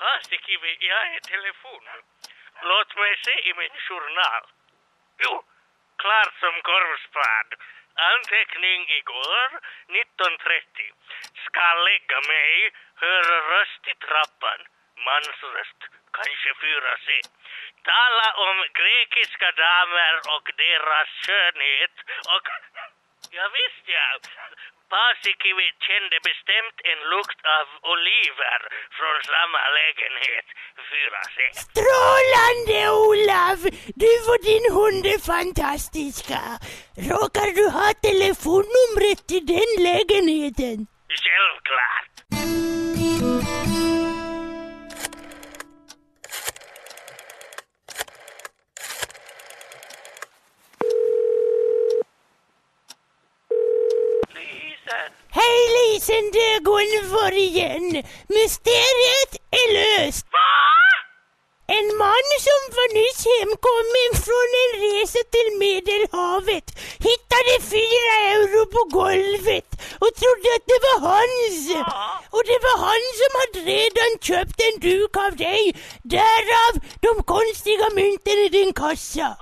Paasikivi, 0.00 0.72
jag 0.92 1.02
är 1.14 1.20
telefon. 1.34 1.84
Låt 2.70 2.90
mig 3.00 3.12
se 3.26 3.34
i 3.48 3.52
min 3.60 3.76
journal. 3.88 4.44
Jo, 5.24 5.34
klart 6.02 6.34
som 6.42 6.54
korvspad. 6.68 7.48
Anteckning 8.12 8.80
igår, 9.00 9.48
19.30. 9.88 10.94
Ska 11.46 11.66
lägga 11.88 12.18
mig, 12.34 12.52
höra 13.04 13.36
röst 13.52 13.82
i 13.92 13.94
trappan. 14.06 14.60
Mansröst, 15.04 15.80
kanske 16.18 16.50
4C. 16.62 17.08
Tala 17.88 18.28
om 18.46 18.56
grekiska 18.80 19.48
damer 19.64 20.14
och 20.34 20.46
deras 20.64 21.08
skönhet 21.24 21.94
och... 22.34 22.46
Ja, 23.36 23.44
visst 23.58 23.84
ja. 23.96 24.06
Paasikivi 24.92 25.68
kände 25.86 26.16
bestämt 26.28 26.78
en 26.90 27.00
lukt 27.12 27.40
av 27.58 27.66
oliver 27.92 28.60
från 28.96 29.16
samma 29.32 29.62
lägenhet, 29.80 30.46
4C. 30.90 31.38
Strålande 31.66 32.78
Olav! 33.10 33.58
Du 34.02 34.12
och 34.32 34.40
din 34.50 34.66
hund 34.76 35.02
är 35.14 35.20
fantastiska. 35.34 36.40
Råkar 37.10 37.48
du 37.58 37.64
ha 37.78 37.88
telefonnumret 38.08 39.20
till 39.30 39.44
den 39.54 39.70
lägenheten? 39.88 40.76
Självklart. 41.24 42.15
Lisen! 55.76 56.30
Hej 56.34 56.60
Lisen, 56.60 57.34
igen. 57.34 58.02
Mysteriet 58.28 59.32
är 59.50 59.72
löst. 59.72 60.26
Va? 60.32 60.56
En 61.68 61.86
man 62.02 62.26
som 62.46 62.60
var 62.76 62.88
nyss 62.98 63.22
hemkommen 63.34 64.10
från 64.26 64.50
en 64.62 64.72
resa 64.84 65.22
till 65.34 65.50
Medelhavet 65.62 66.68
hittade 67.08 67.54
fyra 67.72 68.14
euro 68.34 68.62
på 68.74 68.82
golvet 68.98 69.68
och 70.02 70.12
trodde 70.20 70.48
att 70.56 70.66
det 70.72 70.80
var 70.86 70.98
hans. 71.10 71.58
Och 72.34 72.44
det 72.50 72.58
var 72.66 72.76
han 72.88 73.04
som 73.20 73.32
hade 73.40 73.60
redan 73.74 74.12
köpt 74.28 74.58
en 74.66 74.80
duk 74.80 75.16
av 75.16 75.36
dig. 75.36 75.62
Därav 76.02 76.72
de 77.06 77.22
konstiga 77.22 77.86
mynten 77.94 78.38
i 78.46 78.48
din 78.48 78.72
kassa. 78.72 79.36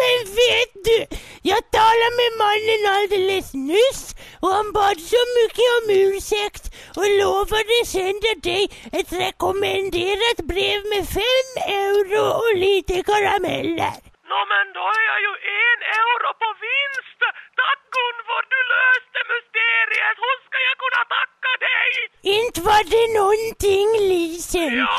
Men 0.00 0.18
vet 0.40 0.72
du, 0.84 0.98
jag 1.42 1.70
talade 1.70 2.16
med 2.20 2.32
mannen 2.44 2.82
alldeles 2.96 3.54
nyss 3.54 4.14
och 4.42 4.52
han 4.56 4.72
bad 4.72 4.98
så 5.12 5.20
mycket 5.38 5.68
om 5.78 5.84
ursäkt 6.04 6.64
och 6.98 7.08
lovade 7.22 7.78
sända 7.94 8.32
dig 8.48 8.62
ett 8.98 9.12
rekommenderat 9.24 10.38
brev 10.52 10.80
med 10.92 11.04
fem 11.18 11.50
euro 11.84 12.24
och 12.42 12.54
lite 12.66 12.94
karameller. 13.10 13.94
Nå 14.30 14.40
men 14.52 14.66
då 14.76 14.84
är 14.98 15.02
jag 15.10 15.20
ju 15.26 15.32
en 15.62 15.80
euro 16.02 16.30
på 16.42 16.48
vinst! 16.64 17.09
Gunvor, 18.00 18.42
du 18.52 18.60
löste 18.72 19.20
mysteriet! 19.32 20.16
Hur 20.24 20.36
ska 20.46 20.58
jag 20.68 20.76
kunna 20.82 21.02
tacka 21.16 21.52
dig? 21.68 21.90
Inte 22.38 22.60
var 22.68 22.82
det 22.94 23.06
någonting, 23.20 23.88
Lisen. 24.10 24.74
Ja! 24.78 24.98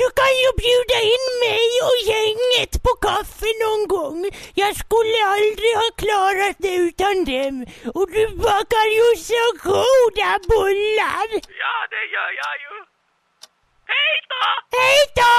Du 0.00 0.06
kan 0.18 0.32
ju 0.42 0.48
bjuda 0.62 0.98
in 1.14 1.26
mig 1.46 1.68
och 1.88 1.98
gänget 2.12 2.72
på 2.84 2.92
kaffe 3.06 3.48
någon 3.64 3.82
gång. 3.96 4.20
Jag 4.62 4.72
skulle 4.82 5.18
aldrig 5.34 5.72
ha 5.82 5.88
klarat 6.02 6.56
det 6.64 6.74
utan 6.88 7.14
dem. 7.32 7.54
Och 7.96 8.06
du 8.16 8.24
bakar 8.46 8.86
ju 8.98 9.08
så 9.30 9.44
goda 9.70 10.30
bullar. 10.50 11.28
Ja, 11.62 11.76
det 11.94 12.04
gör 12.14 12.30
jag 12.42 12.54
ju. 12.64 12.74
Hej 13.92 14.14
då! 14.30 14.42
Hej 14.78 15.00
då! 15.18 15.32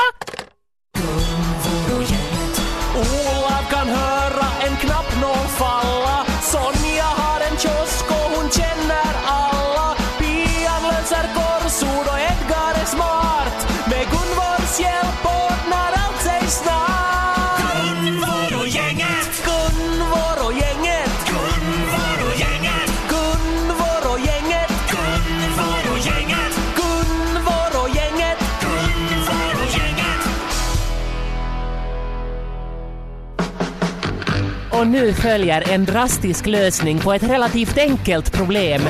Och 34.88 34.94
nu 34.94 35.14
följer 35.14 35.70
en 35.70 35.86
drastisk 35.86 36.46
lösning 36.46 37.00
på 37.00 37.14
ett 37.14 37.24
relativt 37.24 37.78
enkelt 37.78 38.34
problem. 38.34 38.82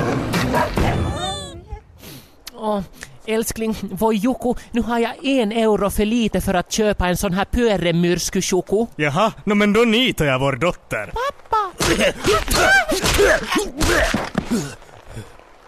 Åh, 2.56 2.82
älskling, 3.26 3.76
voi 3.82 4.16
Juku, 4.16 4.54
nu 4.72 4.82
har 4.82 5.00
jag 5.00 5.26
en 5.26 5.52
euro 5.52 5.90
för 5.90 6.06
lite 6.06 6.42
för 6.42 6.54
att 6.54 6.72
köpa 6.72 7.08
en 7.08 7.18
sån 7.18 7.34
här 7.34 7.46
pyörremyrsky-choku. 7.46 8.88
Jaha, 8.96 9.34
no, 9.44 9.54
men 9.54 9.74
då 9.74 9.80
nitar 9.80 10.26
jag 10.26 10.40
vår 10.40 10.54
dotter. 10.54 11.12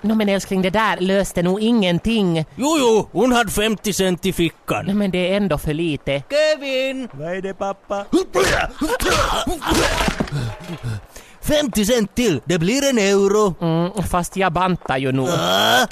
Nå 0.02 0.16
men 0.16 0.30
älskling, 0.30 0.62
det 0.62 0.70
där 0.70 0.98
löste 0.98 1.44
nog 1.44 1.62
ingenting. 1.62 2.46
Jo, 2.56 2.78
jo, 2.80 3.10
hon 3.12 3.32
hade 3.32 3.52
50 3.52 3.94
cent 3.94 4.26
i 4.26 4.34
fickan. 4.34 4.86
Nej, 4.86 4.96
men 4.96 5.12
det 5.12 5.34
är 5.34 5.38
ändå 5.38 5.58
för 5.58 5.74
lite. 5.74 6.24
Kevin! 6.30 7.10
Vad 7.14 7.38
är 7.38 7.42
det 7.42 7.54
pappa? 7.54 8.06
50 11.42 11.86
cent 11.86 12.16
till, 12.16 12.42
det 12.46 12.60
blir 12.60 12.90
en 12.90 12.98
euro. 12.98 13.56
Mm, 13.62 14.04
fast 14.04 14.38
jag 14.38 14.54
bantar 14.54 14.98
ju 14.98 15.12
nog. 15.12 15.30
Ah, 15.30 15.88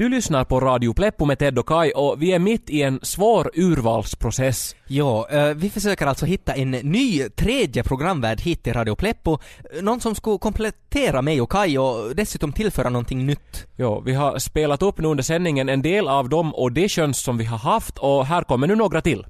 Du 0.00 0.08
lyssnar 0.08 0.44
på 0.44 0.60
Radio 0.60 0.94
Pleppo 0.94 1.24
med 1.24 1.38
Ted 1.38 1.58
och 1.58 1.68
Kai 1.68 1.92
och 1.92 2.22
vi 2.22 2.32
är 2.32 2.38
mitt 2.38 2.70
i 2.70 2.82
en 2.82 3.00
svår 3.02 3.50
urvalsprocess. 3.54 4.74
Ja, 4.86 5.28
eh, 5.30 5.54
vi 5.54 5.70
försöker 5.70 6.06
alltså 6.06 6.26
hitta 6.26 6.54
en 6.54 6.70
ny 6.70 7.28
tredje 7.28 7.82
programvärd 7.82 8.40
hit 8.40 8.62
till 8.62 8.72
Radio 8.72 8.94
Pleppo. 8.94 9.38
Någon 9.82 10.00
som 10.00 10.14
skulle 10.14 10.38
komplettera 10.38 11.22
mig 11.22 11.40
och 11.40 11.52
Kai 11.52 11.78
och 11.78 12.16
dessutom 12.16 12.52
tillföra 12.52 12.88
någonting 12.88 13.26
nytt. 13.26 13.66
Ja, 13.76 14.00
vi 14.00 14.14
har 14.14 14.38
spelat 14.38 14.82
upp 14.82 14.98
nu 14.98 15.08
under 15.08 15.22
sändningen 15.22 15.68
en 15.68 15.82
del 15.82 16.08
av 16.08 16.28
de 16.28 16.54
auditions 16.54 17.22
som 17.22 17.38
vi 17.38 17.44
har 17.44 17.58
haft 17.58 17.98
och 17.98 18.26
här 18.26 18.42
kommer 18.42 18.66
nu 18.66 18.74
några 18.74 19.00
till. 19.00 19.26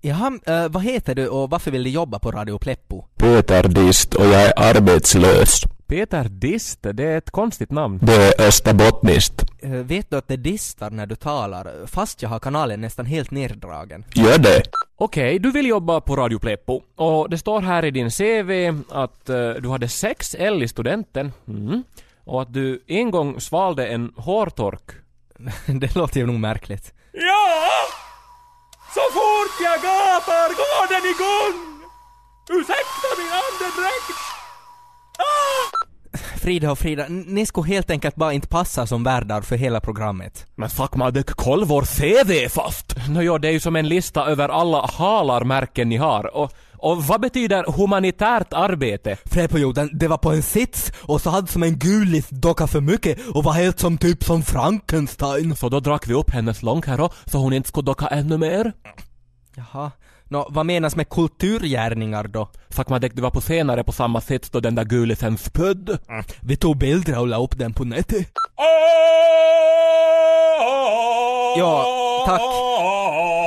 Jaha, 0.00 0.38
eh, 0.46 0.68
vad 0.68 0.82
heter 0.82 1.14
du 1.14 1.28
och 1.28 1.50
varför 1.50 1.70
vill 1.70 1.84
du 1.84 1.90
jobba 1.90 2.18
på 2.18 2.30
Radio 2.30 2.58
Pleppo? 2.58 3.04
Peter 3.16 3.68
Dist 3.68 4.14
och 4.14 4.26
jag 4.26 4.42
är 4.42 4.52
arbetslös. 4.56 5.73
Peter 5.86 6.24
Dist, 6.24 6.78
det 6.82 7.04
är 7.04 7.18
ett 7.18 7.30
konstigt 7.30 7.70
namn. 7.70 7.98
Det 8.02 8.14
är 8.14 8.46
österbottniskt. 8.46 9.42
Eh, 9.62 9.70
vet 9.70 10.10
du 10.10 10.16
att 10.16 10.28
det 10.28 10.36
distar 10.36 10.90
när 10.90 11.06
du 11.06 11.16
talar, 11.16 11.86
fast 11.86 12.22
jag 12.22 12.28
har 12.28 12.38
kanalen 12.38 12.80
nästan 12.80 13.06
helt 13.06 13.30
neddragen? 13.30 14.04
Gör 14.14 14.38
det. 14.38 14.62
Okej, 14.96 15.38
du 15.38 15.50
vill 15.50 15.66
jobba 15.66 16.00
på 16.00 16.16
Radio 16.16 16.38
Pleppo 16.38 16.82
och 16.96 17.30
det 17.30 17.38
står 17.38 17.60
här 17.60 17.84
i 17.84 17.90
din 17.90 18.10
CV 18.10 18.82
att 18.90 19.28
eh, 19.28 19.50
du 19.50 19.68
hade 19.68 19.88
sex 19.88 20.36
L 20.38 20.62
i 20.62 20.68
studenten 20.68 21.32
mm. 21.48 21.82
och 22.24 22.42
att 22.42 22.52
du 22.52 22.84
en 22.86 23.10
gång 23.10 23.40
svalde 23.40 23.86
en 23.86 24.12
hårtork. 24.16 24.90
det 25.66 25.94
låter 25.94 26.20
ju 26.20 26.26
nog 26.26 26.40
märkligt. 26.40 26.94
Ja! 27.12 27.70
Så 28.94 29.00
fort 29.00 29.56
jag 29.60 29.76
gapar 29.82 30.48
går 30.48 30.88
den 30.94 31.04
igång! 31.14 31.74
Ursäkta 32.50 33.08
min 33.18 33.32
andedräkt! 33.42 34.33
Frida 36.40 36.70
och 36.70 36.78
Frida, 36.78 37.06
ni 37.08 37.46
skulle 37.46 37.68
helt 37.68 37.90
enkelt 37.90 38.14
bara 38.14 38.32
inte 38.32 38.48
passa 38.48 38.86
som 38.86 39.04
värdar 39.04 39.40
för 39.40 39.56
hela 39.56 39.80
programmet. 39.80 40.46
Men 40.54 40.70
fuck 40.70 40.94
Madek, 40.94 41.26
koll 41.26 41.64
vår 41.64 41.82
CV 41.82 42.48
fast! 42.48 42.94
Nåja, 43.08 43.38
det 43.38 43.48
är 43.48 43.52
ju 43.52 43.60
som 43.60 43.76
en 43.76 43.88
lista 43.88 44.26
över 44.26 44.48
alla 44.48 44.86
halarmärken 44.86 45.88
ni 45.88 45.96
har 45.96 46.36
och, 46.36 46.52
och 46.78 47.04
vad 47.04 47.20
betyder 47.20 47.64
humanitärt 47.76 48.52
arbete? 48.52 49.16
Fredperioden, 49.24 49.90
det 49.92 50.08
var 50.08 50.18
på 50.18 50.30
en 50.30 50.42
sits 50.42 50.92
och 51.02 51.20
så 51.20 51.30
hade 51.30 51.46
som 51.46 51.62
en 51.62 51.78
gulis 51.78 52.28
docka 52.28 52.66
för 52.66 52.80
mycket 52.80 53.18
och 53.34 53.44
var 53.44 53.52
helt 53.52 53.80
som 53.80 53.98
typ 53.98 54.24
som 54.24 54.42
Frankenstein. 54.42 55.56
Så 55.56 55.68
då 55.68 55.80
drack 55.80 56.08
vi 56.08 56.14
upp 56.14 56.30
hennes 56.30 56.62
långhärå 56.62 57.10
så 57.24 57.38
hon 57.38 57.52
inte 57.52 57.68
skulle 57.68 57.86
docka 57.86 58.06
ännu 58.06 58.38
mer? 58.38 58.72
Jaha. 59.56 59.90
Nå, 60.28 60.46
vad 60.50 60.66
menas 60.66 60.96
med 60.96 61.08
kulturgärningar 61.08 62.24
då? 62.28 62.48
Fuck 62.70 62.88
Madek, 62.88 63.12
du 63.14 63.22
var 63.22 63.30
på 63.30 63.40
senare 63.40 63.84
på 63.84 63.92
samma 63.92 64.20
sätt 64.20 64.52
då 64.52 64.60
den 64.60 64.74
där 64.74 64.84
gulisen 64.84 65.38
spödd. 65.38 65.98
Vi 66.42 66.56
tog 66.56 66.78
bilder 66.78 67.18
och 67.20 67.26
la 67.26 67.42
upp 67.42 67.58
den 67.58 67.72
på 67.72 67.84
nätet. 67.84 68.32
Ja, 71.58 71.84
tack. 72.26 72.40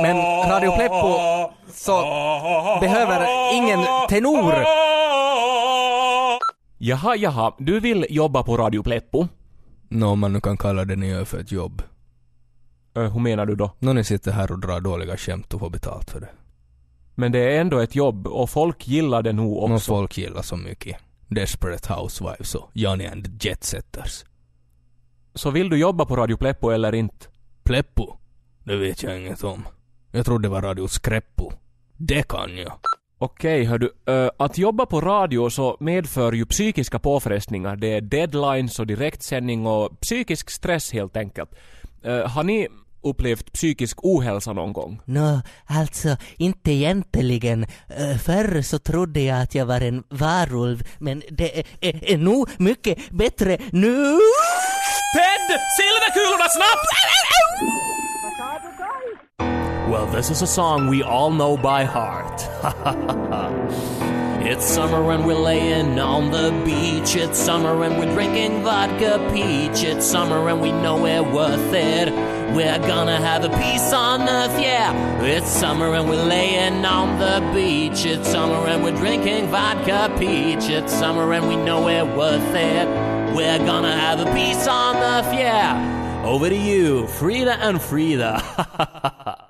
Men 0.02 0.16
Radio 0.50 0.76
Pleppo 0.76 1.18
så 1.74 2.00
behöver 2.80 3.26
ingen 3.54 3.78
tenor. 4.08 4.54
Jaha, 6.78 7.16
jaha, 7.16 7.52
du 7.58 7.80
vill 7.80 8.06
jobba 8.10 8.42
på 8.42 8.56
Radio 8.56 8.82
Pleppo? 8.82 9.28
Nå, 9.88 10.08
om 10.08 10.18
man 10.18 10.32
nu 10.32 10.40
kan 10.40 10.56
kalla 10.56 10.84
det 10.84 11.06
gör 11.06 11.24
för 11.24 11.38
ett 11.38 11.52
jobb. 11.52 11.82
Uh, 12.96 13.12
hur 13.12 13.20
menar 13.20 13.46
du 13.46 13.54
då? 13.54 13.74
Nå, 13.78 13.92
ni 13.92 14.04
sitter 14.04 14.32
här 14.32 14.52
och 14.52 14.58
drar 14.58 14.80
dåliga 14.80 15.16
skämt 15.16 15.54
och 15.54 15.60
får 15.60 15.70
betalt 15.70 16.10
för 16.10 16.20
det. 16.20 16.28
Men 17.14 17.32
det 17.32 17.38
är 17.38 17.60
ändå 17.60 17.78
ett 17.78 17.94
jobb 17.94 18.26
och 18.26 18.50
folk 18.50 18.88
gillar 18.88 19.22
det 19.22 19.32
nog 19.32 19.68
Nå, 19.68 19.74
också. 19.74 19.86
folk 19.86 20.18
gillar 20.18 20.42
så 20.42 20.56
mycket. 20.56 20.96
Desperate 21.28 21.92
Housewives 21.92 22.54
och 22.54 22.70
Johnny 22.72 23.06
and 23.06 23.24
the 23.24 23.48
Jetsetters. 23.48 24.24
Så 25.34 25.50
vill 25.50 25.70
du 25.70 25.76
jobba 25.76 26.04
på 26.04 26.16
Radio 26.16 26.36
Pleppo 26.36 26.70
eller 26.70 26.94
inte? 26.94 27.26
Pleppo? 27.62 28.16
Det 28.64 28.76
vet 28.76 29.02
jag 29.02 29.18
inget 29.20 29.44
om. 29.44 29.68
Jag 30.12 30.24
trodde 30.26 30.48
det 30.48 30.52
var 30.52 30.62
Radio 30.62 30.88
Skreppo. 30.88 31.52
Det 31.96 32.28
kan 32.28 32.56
jag. 32.58 32.72
Okej, 33.18 33.64
hördu. 33.64 33.90
Uh, 34.08 34.30
att 34.36 34.58
jobba 34.58 34.86
på 34.86 35.00
radio 35.00 35.50
så 35.50 35.76
medför 35.80 36.32
ju 36.32 36.46
psykiska 36.46 36.98
påfrestningar. 36.98 37.76
Det 37.76 37.92
är 37.92 38.00
deadlines 38.00 38.78
och 38.78 38.86
direktsändning 38.86 39.66
och 39.66 40.00
psykisk 40.00 40.50
stress 40.50 40.92
helt 40.92 41.16
enkelt. 41.16 41.50
Uh, 42.06 42.26
har 42.26 42.42
ni 42.42 42.68
upplevt 43.02 43.52
psykisk 43.52 43.98
ohälsa 44.02 44.52
någon 44.52 44.72
gång? 44.72 45.00
Nå, 45.04 45.40
alltså 45.66 46.16
inte 46.36 46.72
egentligen. 46.72 47.66
Eh, 47.88 48.16
Förr 48.18 48.62
så 48.62 48.78
trodde 48.78 49.20
jag 49.20 49.42
att 49.42 49.54
jag 49.54 49.66
var 49.66 49.80
en 49.80 50.04
varulv, 50.10 50.82
men 50.98 51.22
det 51.30 51.58
är, 51.58 51.66
är, 51.80 52.12
är 52.12 52.18
nog 52.18 52.48
mycket 52.58 53.10
bättre 53.10 53.58
nu. 53.70 54.18
Ted! 55.14 55.58
Silverkulorna 55.76 56.48
snabbt! 56.48 56.88
Well, 59.90 60.06
this 60.06 60.30
is 60.30 60.42
a 60.42 60.46
song 60.46 60.90
we 60.90 61.02
all 61.02 61.30
know 61.30 61.56
by 61.56 61.84
heart. 61.84 62.42
it's 64.42 64.64
summer 64.64 65.10
and 65.12 65.26
we're 65.26 65.34
laying 65.34 65.98
on 65.98 66.30
the 66.30 66.50
beach. 66.64 67.16
It's 67.16 67.38
summer 67.38 67.82
and 67.84 67.98
we're 67.98 68.12
drinking 68.14 68.62
vodka 68.62 69.18
peach. 69.32 69.82
It's 69.82 70.06
summer 70.06 70.48
and 70.48 70.60
we 70.60 70.72
know 70.72 70.96
we're 71.02 71.22
worth 71.22 71.72
it. 71.72 72.12
We're 72.54 72.78
gonna 72.78 73.16
have 73.16 73.44
a 73.44 73.50
peace 73.50 73.92
on 73.92 74.22
earth, 74.28 74.60
yeah. 74.60 75.22
It's 75.22 75.50
summer 75.50 75.94
and 75.94 76.08
we're 76.08 76.24
laying 76.24 76.84
on 76.84 77.18
the 77.18 77.52
beach. 77.52 78.06
It's 78.06 78.28
summer 78.28 78.66
and 78.66 78.82
we're 78.82 78.96
drinking 78.96 79.48
vodka 79.48 80.14
peach. 80.18 80.68
It's 80.70 80.92
summer 80.92 81.32
and 81.32 81.48
we 81.48 81.56
know 81.56 81.84
we're 81.84 82.16
worth 82.16 82.54
it. 82.54 82.88
We're 83.34 83.58
gonna 83.58 83.92
have 83.92 84.20
a 84.20 84.32
peace 84.34 84.66
on 84.66 84.96
earth, 84.96 85.32
yeah. 85.34 86.22
Over 86.24 86.48
to 86.48 86.56
you, 86.56 87.06
Frida 87.06 87.58
and 87.60 87.80
Frida. 87.80 89.44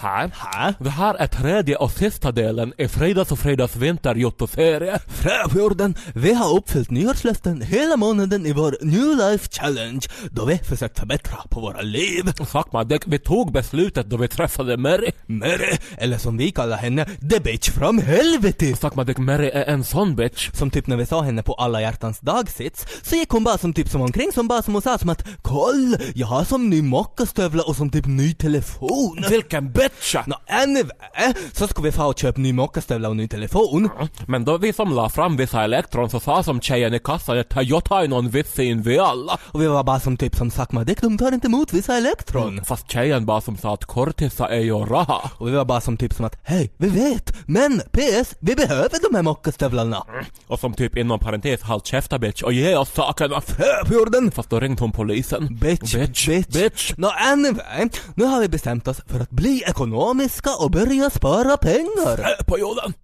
Här? 0.00 0.30
Här? 0.34 0.74
Det 0.78 0.90
här 0.90 1.14
är 1.14 1.26
tredje 1.26 1.76
och 1.76 1.90
sista 1.90 2.32
delen 2.32 2.72
i 2.78 2.88
Fridas 2.88 3.32
och 3.32 3.38
Fridas 3.38 3.76
vinterjottoserie. 3.76 4.98
Fräfjorden, 5.06 5.96
vi 6.14 6.34
har 6.34 6.56
uppfyllt 6.56 6.90
nyårslöften 6.90 7.62
hela 7.62 7.96
månaden 7.96 8.46
i 8.46 8.52
vår 8.52 8.76
New 8.80 9.16
Life 9.16 9.48
Challenge 9.50 10.00
då 10.30 10.44
vi 10.44 10.58
försökt 10.58 10.98
förbättra 10.98 11.36
på 11.50 11.60
våra 11.60 11.80
liv. 11.80 12.24
Fuck 12.36 12.72
man, 12.72 12.88
det, 12.88 13.06
vi 13.06 13.18
tog 13.18 13.52
beslutet 13.52 14.10
då 14.10 14.16
vi 14.16 14.28
träffade 14.28 14.76
Mary. 14.76 15.10
Mary, 15.26 15.76
eller 15.96 16.18
som 16.18 16.36
vi 16.36 16.50
kallar 16.50 16.76
henne, 16.76 17.04
the 17.04 17.40
bitch 17.40 17.70
from 17.70 17.98
helvete. 17.98 18.76
Fuck 18.76 18.94
man, 18.94 19.06
det, 19.06 19.18
Mary 19.18 19.50
är 19.54 19.64
en 19.64 19.84
sån 19.84 20.16
bitch. 20.16 20.50
Som 20.52 20.70
typ 20.70 20.86
när 20.86 20.96
vi 20.96 21.06
sa 21.06 21.22
henne 21.22 21.42
på 21.42 21.54
alla 21.54 21.80
hjärtans 21.80 22.20
dagsits, 22.20 22.86
så 23.02 23.16
gick 23.16 23.30
hon 23.30 23.44
bara 23.44 23.58
som 23.58 23.74
typ 23.74 23.88
som 23.88 24.00
omkring 24.00 24.32
som 24.32 24.48
bara 24.48 24.62
som 24.62 24.74
hon 24.74 24.82
sa 24.82 24.98
som 24.98 25.10
att 25.10 25.26
Koll, 25.42 25.96
jag 26.14 26.26
har 26.26 26.44
som 26.44 26.70
ny 26.70 26.82
mockastövlar 26.82 27.68
och 27.68 27.76
som 27.76 27.90
typ 27.90 28.06
ny 28.06 28.34
telefon. 28.34 29.24
Vilken 29.30 29.72
bitch! 29.72 29.87
Nå, 30.26 30.36
anyway, 30.48 31.34
så 31.52 31.68
ska 31.68 31.82
vi 31.82 31.92
få 31.92 32.04
och 32.04 32.18
köpa 32.18 32.40
ny 32.40 32.52
mockastövlar 32.52 33.08
och 33.08 33.16
ny 33.16 33.28
telefon. 33.28 33.90
Men 34.26 34.44
då 34.44 34.58
vi 34.58 34.72
som 34.72 34.92
la 34.92 35.08
fram 35.08 35.36
vissa 35.36 35.64
elektron 35.64 36.10
så 36.10 36.20
sa 36.20 36.42
som 36.42 36.60
tjejen 36.60 36.94
i 36.94 36.98
kassan 36.98 37.38
att 37.38 37.68
jag 37.68 37.84
tar 37.84 38.02
ju 38.02 38.08
någon 38.08 38.28
vissin 38.28 38.82
vi 38.82 38.98
alla. 38.98 39.38
Och 39.44 39.62
vi 39.62 39.66
var 39.66 39.84
bara 39.84 40.00
som 40.00 40.16
typ 40.16 40.36
som 40.36 40.50
sagt 40.50 40.72
Dick, 40.86 41.00
de 41.00 41.18
tar 41.18 41.32
inte 41.32 41.46
emot 41.46 41.72
vissa 41.72 41.96
elektron. 41.96 42.64
Fast 42.64 42.90
tjejen 42.90 43.26
bara 43.26 43.40
som 43.40 43.56
sa 43.56 43.74
att 43.74 43.84
kortisa 43.84 44.48
är 44.48 44.60
ju 44.60 44.74
raha. 44.74 45.30
Och 45.38 45.48
vi 45.48 45.52
var 45.52 45.64
bara 45.64 45.80
som 45.80 45.96
typ 45.96 46.14
som 46.14 46.24
att 46.24 46.36
hej, 46.42 46.70
vi 46.76 46.88
vet, 46.88 47.32
men 47.46 47.80
PS, 47.92 48.34
vi 48.40 48.54
behöver 48.54 49.10
de 49.10 49.16
här 49.16 49.22
mockastövlarna. 49.22 50.04
Och 50.46 50.60
som 50.60 50.74
typ 50.74 50.96
inom 50.96 51.18
parentes 51.18 51.62
halt 51.62 51.86
käfta 51.86 52.18
bitch 52.18 52.42
och 52.42 52.52
ge 52.52 52.76
oss 52.76 52.94
sakerna. 52.94 53.40
Fräpjorden! 53.40 54.30
Fast 54.30 54.50
då 54.50 54.60
ringde 54.60 54.82
hon 54.82 54.92
polisen. 54.92 55.58
Bitch, 55.60 55.94
bitch, 55.94 56.26
bitch. 56.26 56.56
bitch. 56.56 56.92
Nå 56.96 57.08
anyway, 57.08 57.88
nu 58.14 58.24
har 58.24 58.40
vi 58.40 58.48
bestämt 58.48 58.88
oss 58.88 59.00
för 59.06 59.20
att 59.20 59.30
bli 59.30 59.62
ett 59.66 59.77
ekonomiska 59.78 60.50
och 60.56 60.70
börja 60.70 61.10
spara 61.10 61.56
pengar. 61.56 62.44
På 62.44 62.58
jorden. 62.58 62.94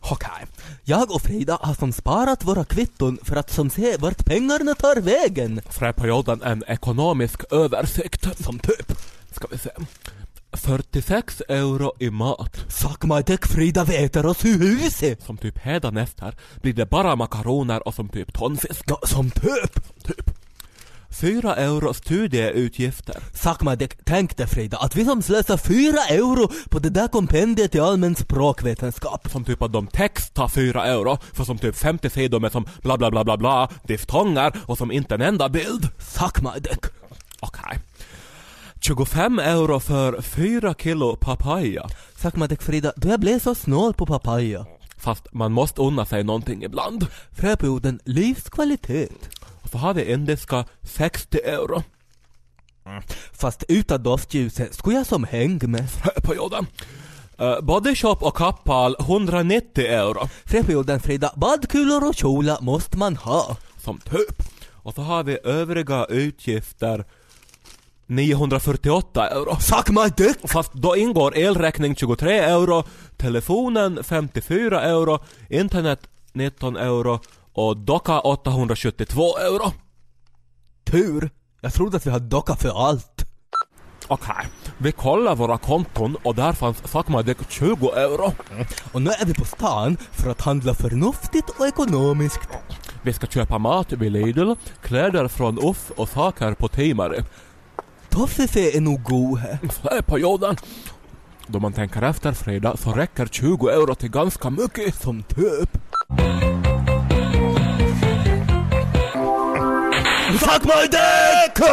Okej. 0.00 0.46
Jag 0.84 1.10
och 1.10 1.22
Frida 1.22 1.58
har 1.62 1.74
som 1.74 1.92
sparat 1.92 2.44
våra 2.44 2.64
kvitton 2.64 3.18
för 3.22 3.36
att 3.36 3.52
som 3.52 3.70
se 3.70 3.96
vart 3.96 4.24
pengarna 4.26 4.74
tar 4.74 5.00
vägen. 5.00 5.60
Fräperioden 5.70 6.42
en 6.42 6.64
ekonomisk 6.66 7.52
översikt. 7.52 8.44
Som 8.44 8.58
typ. 8.58 8.92
Ska 9.32 9.46
vi 9.50 9.58
se. 9.58 9.70
46 10.52 11.42
euro 11.48 11.92
i 11.98 12.10
mat. 12.10 12.56
Suck 12.68 13.04
my 13.04 13.22
dick 13.22 13.46
Frida 13.46 13.84
vi 13.84 13.96
äter 13.96 14.26
oss 14.26 14.44
ur 14.44 14.58
huset. 14.58 15.22
Som 15.22 15.36
typ 15.36 15.58
hädanefter 15.58 16.34
blir 16.62 16.72
det 16.72 16.86
bara 16.86 17.16
makaroner 17.16 17.88
och 17.88 17.94
som 17.94 18.08
typ 18.08 18.34
tonfisk. 18.34 18.84
Ja, 18.86 19.00
som 19.06 19.30
typ. 19.30 20.02
Typ. 20.04 20.45
4 21.20 21.56
euro 21.56 21.94
studieutgifter. 21.94 23.76
Dick. 23.76 23.92
Tänk 24.04 24.36
dig 24.36 24.46
Frida 24.46 24.76
att 24.76 24.96
vi 24.96 25.04
som 25.04 25.22
slösar 25.22 25.56
fyra 25.56 26.00
euro 26.08 26.48
på 26.70 26.78
det 26.78 26.90
där 26.90 27.08
kompendiet 27.08 27.74
i 27.74 27.80
allmän 27.80 28.14
språkvetenskap. 28.14 29.30
Som 29.30 29.44
typ 29.44 29.62
att 29.62 29.72
de 29.72 29.86
text 29.86 30.34
tar 30.34 30.48
4 30.48 30.86
euro 30.86 31.18
för 31.32 31.44
som 31.44 31.58
typ 31.58 31.76
50 31.76 32.10
sidor 32.10 32.40
med 32.40 32.52
som 32.52 32.66
bla 32.82 32.98
bla 32.98 33.10
bla 33.10 33.24
bla 33.24 33.36
bla, 33.36 33.68
diftonger 33.86 34.52
och 34.66 34.78
som 34.78 34.92
inte 34.92 35.14
en 35.14 35.22
enda 35.22 35.48
bild. 35.48 35.88
Dick. 36.60 36.84
Okej. 37.40 37.78
25 38.80 39.38
euro 39.38 39.80
för 39.80 40.22
4 40.22 40.74
kilo 40.74 41.16
papaya. 41.16 41.88
Dick 42.48 42.62
Frida, 42.62 42.92
du 42.96 43.08
jag 43.08 43.20
blev 43.20 43.38
så 43.38 43.54
snål 43.54 43.94
på 43.94 44.06
papaya. 44.06 44.66
Fast 44.96 45.32
man 45.32 45.52
måste 45.52 45.80
unna 45.80 46.06
sig 46.06 46.24
någonting 46.24 46.64
ibland. 46.64 47.06
Fröperioden 47.32 48.00
livskvalitet. 48.04 49.45
Så 49.70 49.78
har 49.78 49.94
vi 49.94 50.12
indiska 50.12 50.64
60 50.82 51.38
euro. 51.44 51.82
Fast 53.32 53.64
utan 53.68 54.02
doftljuset 54.02 54.74
skulle 54.74 54.96
jag 54.96 55.06
som 55.06 55.24
häng 55.24 55.60
med. 55.62 55.88
På 56.22 56.34
jorden. 56.34 56.66
Uh, 57.40 57.60
body 57.60 57.94
shop 57.94 58.16
och 58.20 58.36
kappal 58.36 58.96
190 59.00 59.84
euro. 59.84 60.28
Fröperioden 60.44 61.00
Frida, 61.00 61.32
badkulor 61.36 62.08
och 62.08 62.14
kjolar 62.14 62.60
måste 62.60 62.98
man 62.98 63.16
ha. 63.16 63.56
Som 63.84 63.98
typ. 63.98 64.42
Och 64.72 64.94
så 64.94 65.02
har 65.02 65.24
vi 65.24 65.38
övriga 65.44 66.04
utgifter 66.04 67.04
948 68.06 69.28
euro. 69.28 69.56
Suck 69.60 69.90
my 69.90 70.08
dick! 70.16 70.36
Fast 70.44 70.72
då 70.72 70.96
ingår 70.96 71.36
elräkning 71.36 71.96
23 71.96 72.38
euro, 72.38 72.84
telefonen 73.16 74.04
54 74.04 74.82
euro, 74.82 75.18
internet 75.48 76.00
19 76.32 76.76
euro 76.76 77.20
och 77.56 77.76
docka 77.76 78.20
872 78.20 79.38
euro. 79.38 79.72
Tur. 80.84 81.30
Jag 81.60 81.74
trodde 81.74 81.96
att 81.96 82.06
vi 82.06 82.10
hade 82.10 82.28
docka 82.28 82.56
för 82.56 82.88
allt. 82.88 83.24
Okej, 84.08 84.46
vi 84.78 84.92
kollar 84.92 85.36
våra 85.36 85.58
konton 85.58 86.16
och 86.22 86.34
där 86.34 86.52
fanns 86.52 86.88
Sakmadek 86.88 87.36
20 87.48 87.90
euro. 87.90 88.32
Och 88.92 89.02
nu 89.02 89.10
är 89.10 89.26
vi 89.26 89.34
på 89.34 89.44
stan 89.44 89.96
för 90.12 90.30
att 90.30 90.40
handla 90.40 90.74
förnuftigt 90.74 91.50
och 91.58 91.66
ekonomiskt. 91.66 92.48
Vi 93.02 93.12
ska 93.12 93.26
köpa 93.26 93.58
mat 93.58 93.92
vid 93.92 94.12
Lidl, 94.12 94.52
kläder 94.82 95.28
från 95.28 95.58
Uff 95.58 95.90
och 95.96 96.08
saker 96.08 96.54
på 96.54 96.68
Timare. 96.68 97.24
Toffefe 98.08 98.76
är 98.76 98.80
nog 98.80 99.02
god 99.02 99.38
här. 99.38 99.58
Här 99.82 100.02
på 100.02 100.18
jorden. 100.18 100.56
Då 101.46 101.58
man 101.58 101.72
tänker 101.72 102.02
efter 102.02 102.32
Frida 102.32 102.76
så 102.76 102.92
räcker 102.92 103.26
20 103.26 103.68
euro 103.68 103.94
till 103.94 104.10
ganska 104.10 104.50
mycket. 104.50 104.94
Som 105.02 105.22
typ. 105.22 105.78
Suck 110.38 110.64
my 110.64 110.86
dick! 110.90 111.68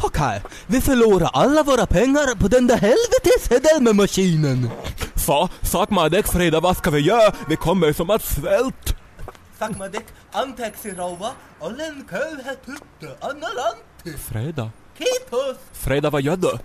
Okej, 0.00 0.42
vi 0.66 0.80
förlorar 0.80 1.30
alla 1.32 1.62
våra 1.62 1.86
pengar 1.86 2.34
på 2.34 2.48
den 2.48 2.66
där 2.66 2.76
helvetes 2.76 3.50
Hedelme-maskinen. 3.50 4.70
Så, 5.14 5.48
Sakmadek 5.62 6.26
Frida 6.26 6.60
vad 6.60 6.76
ska 6.76 6.90
vi 6.90 7.00
göra? 7.00 7.34
Vi 7.48 7.56
kommer 7.56 7.92
som 7.92 8.10
att 8.10 8.22
svält. 8.24 8.96
Suck 9.58 9.78
my 9.78 9.88
dick, 9.88 10.06
anteeksi 10.32 10.90
rouva, 10.90 11.30
olen 11.60 12.04
köyhä 12.10 12.54
tyttö, 12.66 13.14
anna 13.20 13.48
lantti. 13.48 14.22
Frida? 14.32 14.70
Kiitos! 14.98 15.56
Frida 15.72 16.10
vad 16.10 16.22
gör 16.22 16.36
du? 16.36 16.58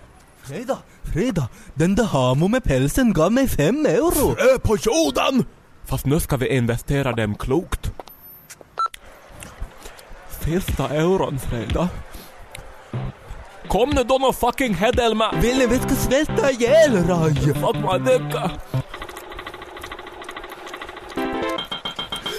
Frida, 0.43 0.77
Frida, 1.03 1.47
den 1.73 1.95
där 1.95 2.03
hamo 2.03 2.47
med 2.47 2.63
pälsen 2.63 3.13
gav 3.13 3.31
mig 3.31 3.47
fem 3.47 3.85
euro. 3.85 4.35
Frö 4.35 4.59
på 4.59 4.77
jorden! 4.77 5.45
Fast 5.85 6.05
nu 6.05 6.19
ska 6.19 6.37
vi 6.37 6.47
investera 6.55 7.11
dem 7.11 7.35
klokt. 7.35 7.91
Sista 10.51 10.87
euron 10.95 11.39
Frida. 11.39 11.89
Kom 13.67 13.89
nu 13.89 14.03
då 14.03 14.17
nå 14.17 14.33
fucking 14.33 14.73
Hedelma! 14.73 15.31
Ni 15.31 15.67
vi 15.67 15.77
ska 15.77 15.95
svälta 15.95 16.51
ihjäl 16.51 17.07
Raj? 17.07 17.35
Sakmadek! 17.61 18.21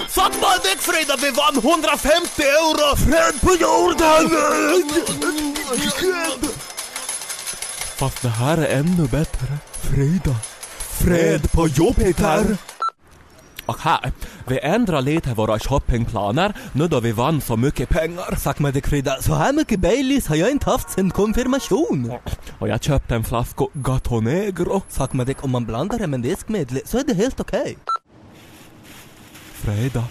Sakmadek 0.08 0.78
Frida, 0.78 1.16
vi 1.22 1.30
vann 1.30 1.56
150 1.56 2.42
euro! 2.42 2.96
Fred 2.96 3.40
på 3.40 3.54
jorden! 3.60 4.30
Fast 7.96 8.22
det 8.22 8.28
här 8.28 8.58
är 8.58 8.78
ännu 8.78 9.08
bättre. 9.08 9.58
Frida, 9.72 10.36
fred 10.98 11.52
på 11.52 11.68
Jupiter. 11.68 12.56
Okej, 13.72 14.12
vi 14.46 14.58
ändrar 14.58 15.02
lite 15.02 15.34
våra 15.34 15.58
shoppingplaner 15.58 16.56
nu 16.72 16.88
då 16.88 17.00
vi 17.00 17.12
vann 17.12 17.40
så 17.40 17.56
mycket 17.56 17.88
pengar. 17.88 18.36
Suck 18.36 18.58
my 18.58 18.70
dick 18.70 18.86
Frida, 18.86 19.16
så 19.22 19.34
här 19.34 19.52
mycket 19.52 19.80
Baileys 19.80 20.26
har 20.26 20.36
jag 20.36 20.50
inte 20.50 20.70
haft 20.70 20.90
sen 20.90 21.10
konfirmation. 21.10 22.12
Och 22.58 22.68
jag 22.68 22.82
köpte 22.82 23.14
en 23.14 23.24
flaska 23.24 23.66
Gato 23.72 24.20
Negro. 24.20 24.82
Suck 24.88 25.12
my 25.12 25.24
dick, 25.24 25.44
om 25.44 25.50
man 25.50 25.64
blandar 25.64 25.98
det 25.98 26.06
med 26.06 26.20
diskmedel 26.20 26.80
så 26.84 26.98
är 26.98 27.04
det 27.04 27.14
helt 27.14 27.40
okej. 27.40 27.78
Frida. 29.52 30.04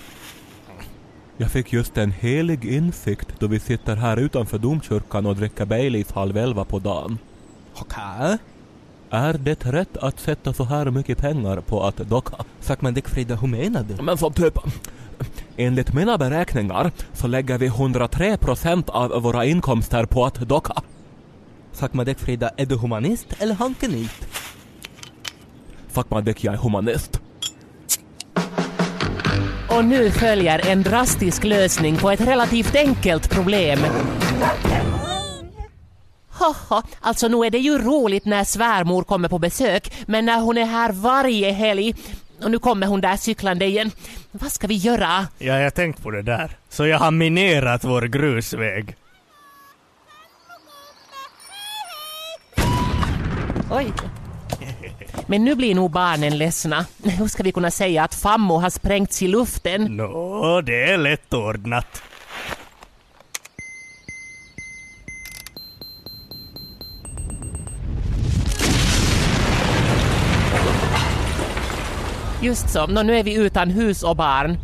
Jag 1.37 1.51
fick 1.51 1.73
just 1.73 1.97
en 1.97 2.11
helig 2.11 2.65
insikt 2.65 3.27
då 3.39 3.47
vi 3.47 3.59
sitter 3.59 3.95
här 3.95 4.17
utanför 4.17 4.57
domkyrkan 4.57 5.25
och 5.25 5.35
dricker 5.35 5.65
Baileys 5.65 6.11
halv 6.11 6.37
elva 6.37 6.65
på 6.65 6.79
dagen. 6.79 7.17
Okej. 7.75 8.37
Är 9.13 9.33
det 9.33 9.65
rätt 9.65 9.97
att 9.97 10.19
sätta 10.19 10.53
så 10.53 10.63
här 10.63 10.85
mycket 10.85 11.17
pengar 11.17 11.61
på 11.61 11.83
att 11.83 11.97
docka? 11.97 12.35
Suck 12.59 12.81
my 12.81 12.91
dick 12.91 13.07
Frida, 13.07 13.35
hur 13.35 13.47
menar 13.47 13.83
du? 13.83 14.03
Men 14.03 14.17
som 14.17 14.33
typ... 14.33 14.57
Enligt 15.57 15.93
mina 15.93 16.17
beräkningar 16.17 16.91
så 17.13 17.27
lägger 17.27 17.57
vi 17.57 17.69
103% 17.69 18.89
av 18.89 19.21
våra 19.21 19.45
inkomster 19.45 20.05
på 20.05 20.25
att 20.25 20.35
docka. 20.35 20.81
Suck 21.71 21.93
my 21.93 22.03
dick 22.03 22.19
Frida, 22.19 22.49
är 22.57 22.65
du 22.65 22.75
humanist 22.75 23.27
eller 23.39 23.55
hankenit? 23.55 24.27
Fuck 25.87 26.09
my 26.09 26.21
dick, 26.21 26.43
jag 26.43 26.53
är 26.53 26.57
humanist. 26.57 27.19
Och 29.69 29.85
nu 29.85 30.11
följer 30.11 30.67
en 30.67 30.83
drastisk 30.83 31.43
lösning 31.43 31.97
på 31.97 32.11
ett 32.11 32.21
relativt 32.21 32.75
enkelt 32.75 33.29
problem. 33.29 33.79
Haha, 36.41 36.83
alltså 37.01 37.27
nu 37.27 37.45
är 37.45 37.49
det 37.49 37.57
ju 37.57 37.77
roligt 37.77 38.25
när 38.25 38.43
svärmor 38.43 39.03
kommer 39.03 39.29
på 39.29 39.39
besök, 39.39 39.93
men 40.07 40.25
när 40.25 40.39
hon 40.39 40.57
är 40.57 40.65
här 40.65 40.91
varje 40.91 41.51
helg 41.51 41.95
och 42.43 42.51
nu 42.51 42.59
kommer 42.59 42.87
hon 42.87 43.01
där 43.01 43.17
cyklande 43.17 43.65
igen. 43.65 43.91
Vad 44.31 44.51
ska 44.51 44.67
vi 44.67 44.75
göra? 44.75 45.27
Ja, 45.37 45.59
jag 45.59 45.73
tänkt 45.73 46.03
på 46.03 46.11
det 46.11 46.21
där. 46.21 46.51
Så 46.69 46.87
jag 46.87 46.99
har 46.99 47.11
minerat 47.11 47.83
vår 47.83 48.01
grusväg. 48.01 48.95
Oj. 53.71 53.93
Men 55.27 55.45
nu 55.45 55.55
blir 55.55 55.75
nog 55.75 55.91
barnen 55.91 56.37
ledsna. 56.37 56.85
Hur 57.03 57.27
ska 57.27 57.43
vi 57.43 57.51
kunna 57.51 57.71
säga 57.71 58.03
att 58.03 58.15
Fammo 58.15 58.57
har 58.57 58.69
sprängts 58.69 59.21
i 59.21 59.27
luften? 59.27 59.83
Nå, 59.97 60.61
det 60.61 60.83
är 60.91 60.97
lätt 60.97 61.33
ordnat. 61.33 62.01
Just 72.41 72.69
så, 72.69 72.87
Nå, 72.87 73.03
nu 73.03 73.17
är 73.17 73.23
vi 73.23 73.33
utan 73.33 73.69
hus 73.69 74.03
och 74.03 74.15
barn. 74.15 74.57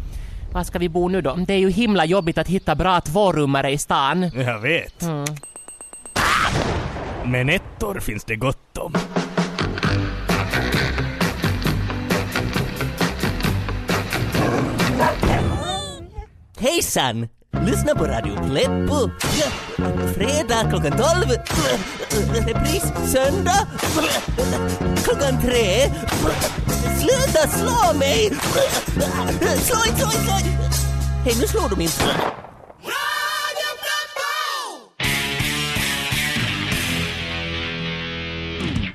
Var 0.53 0.63
ska 0.63 0.79
vi 0.79 0.89
bo 0.89 1.07
nu 1.07 1.21
då? 1.21 1.35
Det 1.35 1.53
är 1.53 1.57
ju 1.57 1.69
himla 1.69 2.05
jobbigt 2.05 2.37
att 2.37 2.47
hitta 2.47 2.75
bra 2.75 3.01
tvårummare 3.01 3.71
i 3.71 3.77
stan. 3.77 4.31
Jag 4.35 4.59
vet. 4.59 5.01
Mm. 5.01 5.25
Men 7.25 7.49
ettor 7.49 7.99
finns 7.99 8.23
det 8.23 8.35
gott 8.35 8.77
om. 8.77 8.93
Hejsan! 16.59 17.27
Lyssna 17.65 17.95
på 17.95 18.05
Radio 18.05 18.49
Pleppo. 18.49 19.09
Fredag 20.15 20.69
klockan 20.69 20.91
12. 20.91 21.01
Repris 22.47 22.83
söndag 23.11 23.67
klockan 25.03 25.41
3. 25.41 25.91
Sluta 26.99 27.47
slå 27.47 27.97
mig! 27.97 28.31
Slå 29.61 29.83
inte, 29.89 29.97
slå 29.97 30.11
inte, 30.11 30.25
slå 30.25 30.37
inte! 30.37 30.69
Hej, 31.23 31.35
nu 31.39 31.47
slår 31.47 31.75
du 31.75 31.83
inte. 31.83 32.46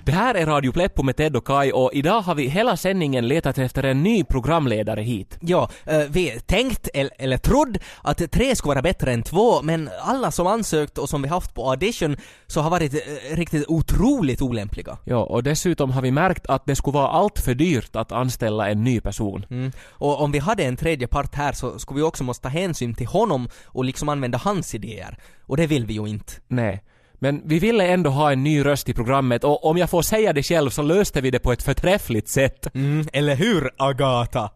Det 0.05 0.13
här 0.13 0.35
är 0.35 0.47
Radio 0.47 0.73
Pleppo 0.73 1.03
med 1.03 1.17
Ted 1.17 1.37
och 1.37 1.47
Kai 1.47 1.73
och 1.73 1.91
idag 1.93 2.21
har 2.21 2.35
vi 2.35 2.49
hela 2.49 2.77
sändningen 2.77 3.29
letat 3.29 3.59
efter 3.59 3.83
en 3.83 4.03
ny 4.03 4.25
programledare 4.25 5.01
hit. 5.01 5.39
Ja, 5.41 5.71
eh, 5.87 5.99
vi 6.09 6.41
tänkt 6.47 6.89
eller, 6.95 7.13
eller 7.19 7.37
trodd 7.37 7.79
att 8.03 8.33
tre 8.33 8.57
skulle 8.57 8.69
vara 8.69 8.83
bättre 8.83 9.13
än 9.13 9.23
två, 9.23 9.63
men 9.63 9.91
alla 10.01 10.31
som 10.31 10.47
ansökt 10.47 10.99
och 10.99 11.09
som 11.09 11.23
vi 11.23 11.29
haft 11.29 11.55
på 11.55 11.71
audition 11.71 12.17
så 12.47 12.61
har 12.61 12.71
varit 12.71 12.95
eh, 12.95 13.37
riktigt 13.37 13.65
otroligt 13.69 14.43
olämpliga. 14.43 14.99
Ja, 15.05 15.25
och 15.25 15.43
dessutom 15.43 15.91
har 15.91 16.03
vi 16.03 16.11
märkt 16.11 16.47
att 16.47 16.67
det 16.67 16.77
skulle 16.77 16.95
vara 16.95 17.09
allt 17.09 17.39
för 17.39 17.55
dyrt 17.55 17.97
att 17.97 18.13
anställa 18.13 18.71
en 18.71 18.85
ny 18.85 19.01
person. 19.01 19.47
Mm. 19.51 19.73
Och 19.89 20.21
om 20.21 20.33
vi 20.33 20.39
hade 20.39 20.65
en 20.65 20.77
tredje 20.77 21.07
part 21.07 21.35
här 21.35 21.53
så 21.53 21.79
skulle 21.79 21.99
vi 21.99 22.03
också 22.03 22.25
måste 22.25 22.43
ta 22.43 22.49
hänsyn 22.49 22.95
till 22.95 23.07
honom 23.07 23.49
och 23.65 23.85
liksom 23.85 24.09
använda 24.09 24.39
hans 24.39 24.75
idéer. 24.75 25.19
Och 25.47 25.57
det 25.57 25.67
vill 25.67 25.87
vi 25.87 25.95
ju 25.95 26.07
inte. 26.07 26.33
Nej. 26.49 26.83
Men 27.23 27.43
vi 27.45 27.59
ville 27.59 27.87
ändå 27.87 28.11
ha 28.11 28.33
en 28.33 28.43
ny 28.43 28.65
röst 28.65 28.89
i 28.89 28.95
programmet 28.95 29.45
och 29.45 29.65
om 29.65 29.79
jag 29.79 29.91
får 29.91 30.03
säga 30.03 30.33
det 30.33 30.43
själv 30.43 30.71
så 30.71 30.83
löste 30.83 31.21
vi 31.21 31.31
det 31.31 31.39
på 31.39 31.53
ett 31.53 31.63
förträffligt 31.63 32.29
sätt. 32.29 32.75
Mm, 32.75 33.09
eller 33.13 33.37
hur, 33.37 33.71
Agata? 33.77 34.51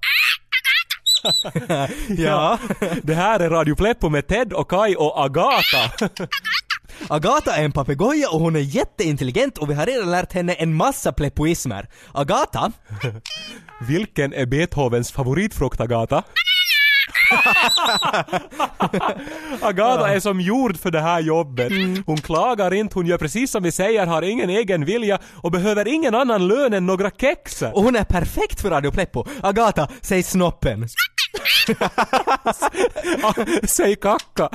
ja. 2.09 2.59
Det 3.03 3.15
här 3.15 3.41
är 3.41 3.51
Radio 3.51 3.75
Pleppo 3.75 4.09
med 4.09 4.27
Ted 4.27 4.53
och 4.53 4.71
Kai 4.71 4.97
och 4.97 5.25
Agata. 5.25 6.09
Agata 7.09 7.57
är 7.57 7.65
en 7.65 7.73
papegoja 7.73 8.31
och 8.31 8.41
hon 8.41 8.57
är 8.57 8.61
jätteintelligent 8.61 9.59
och 9.59 9.71
vi 9.71 9.75
har 9.75 9.87
redan 9.87 10.11
lärt 10.11 10.33
henne 10.33 10.53
en 10.53 10.75
massa 10.75 11.13
pleppoismer. 11.13 11.89
Agata? 12.13 12.73
Vilken 13.89 14.33
är 14.33 14.47
Beethovens 14.47 15.13
favoritfrukt, 15.13 15.81
Agata? 15.81 16.23
Agata 19.61 20.15
är 20.15 20.21
som 20.21 20.41
gjord 20.41 20.77
för 20.77 20.91
det 20.91 21.01
här 21.01 21.21
jobbet. 21.21 21.73
Hon 22.07 22.17
klagar 22.17 22.75
inte, 22.75 22.95
hon 22.95 23.07
gör 23.07 23.19
precis 23.19 23.51
som 23.51 23.63
vi 23.63 23.73
säger, 23.73 24.07
har 24.07 24.23
ingen 24.23 24.51
egen 24.51 24.85
vilja 24.85 25.19
och 25.35 25.51
behöver 25.51 25.89
ingen 25.89 26.15
annan 26.15 26.49
lön 26.49 26.73
än 26.73 26.87
några 26.87 27.11
kex. 27.11 27.63
Och 27.63 27.83
hon 27.83 27.97
är 27.97 28.05
perfekt 28.05 28.61
för 28.61 28.71
Radio 28.71 28.91
Pleppo. 28.91 29.25
Agata, 29.43 29.89
säg 30.01 30.23
snoppen. 30.23 30.89
Säg 33.69 33.97
kacka. 33.97 34.45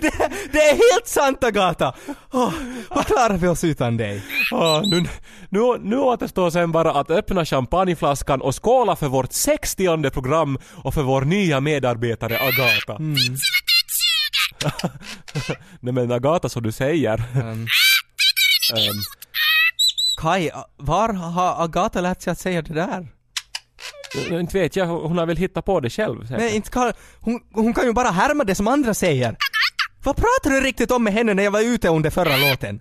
det, 0.00 0.12
det 0.52 0.58
är 0.58 0.92
helt 0.92 1.06
sant 1.06 1.44
Agata! 1.44 1.94
Oh, 2.32 2.52
hur 2.90 3.02
klarar 3.02 3.36
vi 3.36 3.48
oss 3.48 3.64
utan 3.64 3.96
dig? 3.96 4.22
Ah, 4.52 4.80
nu, 4.80 5.04
nu, 5.48 5.60
nu 5.80 5.98
återstår 5.98 6.50
sen 6.50 6.72
bara 6.72 6.92
att 6.92 7.10
öppna 7.10 7.44
champagneflaskan 7.44 8.40
och 8.40 8.64
skåla 8.64 8.96
för 8.96 9.08
vårt 9.08 9.32
60 9.72 10.10
program 10.10 10.58
och 10.72 10.94
för 10.94 11.02
vår 11.02 11.22
nya 11.22 11.60
medarbetare 11.60 12.38
Agata. 12.38 12.96
Mm. 12.96 13.16
Nej 15.80 15.92
men 15.92 16.12
Agata 16.12 16.48
så 16.48 16.60
du 16.60 16.72
säger. 16.72 17.24
Um, 17.34 17.66
Kai, 20.20 20.50
var 20.76 21.12
har 21.12 21.64
Agata 21.64 22.00
lärt 22.00 22.22
sig 22.22 22.30
att 22.30 22.38
säga 22.38 22.62
det 22.62 22.74
där? 22.74 23.08
inte 24.30 24.58
vet 24.58 24.76
jag, 24.76 24.86
hon 24.86 25.18
har 25.18 25.26
väl 25.26 25.36
hittat 25.36 25.64
på 25.64 25.80
det 25.80 25.90
själv 25.90 26.20
säkert. 26.22 26.38
Nej, 26.38 26.56
inte 26.56 26.70
kan, 26.70 26.92
hon, 27.20 27.40
hon 27.52 27.74
kan 27.74 27.84
ju 27.84 27.92
bara 27.92 28.10
härma 28.10 28.44
det 28.44 28.54
som 28.54 28.68
andra 28.68 28.94
säger. 28.94 29.36
Vad 30.04 30.16
pratar 30.16 30.50
du 30.50 30.60
riktigt 30.60 30.90
om 30.90 31.04
med 31.04 31.12
henne 31.12 31.34
när 31.34 31.42
jag 31.42 31.50
var 31.50 31.60
ute 31.60 31.88
under 31.88 32.10
förra 32.10 32.36
låten? 32.36 32.80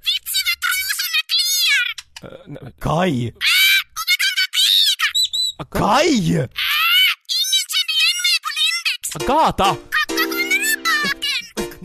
Kai! 2.81 3.33
Kai! 5.71 6.47
Agata! 9.13 9.75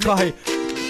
Kai, 0.00 0.32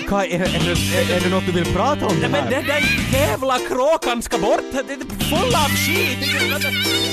Kai, 0.08 0.32
är, 0.32 0.40
är, 0.40 1.06
det, 1.06 1.12
är 1.12 1.20
det 1.20 1.30
något 1.30 1.46
du 1.46 1.52
vill 1.52 1.74
prata 1.74 2.06
om 2.06 2.16
Nej 2.20 2.30
men 2.30 2.50
den 2.50 2.64
där 2.66 3.10
jävla 3.12 3.58
kråkan 3.58 4.22
ska 4.22 4.38
bort! 4.38 4.60
Det 4.72 4.78
är 4.78 5.24
full 5.24 5.54
av 5.54 5.68
skit! 5.68 6.18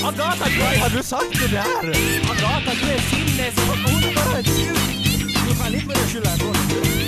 Agata, 0.05 0.45
du 0.45 0.61
är... 0.61 0.79
Har 0.79 0.89
du 0.89 1.03
sagt 1.03 1.41
det 1.41 1.47
där? 1.47 1.89
Agata, 2.31 2.71
du 2.81 2.91
är 2.91 2.99
sinnes... 2.99 3.55
Hon 3.67 4.03
är 4.03 4.15
bara 4.15 4.39
ett... 4.39 4.45
Du 5.49 5.63
kan 5.63 5.73
inte 5.73 5.85
börja 5.85 5.99
skylla 5.99 6.35
ifrån 6.35 6.53
dig. 6.53 7.02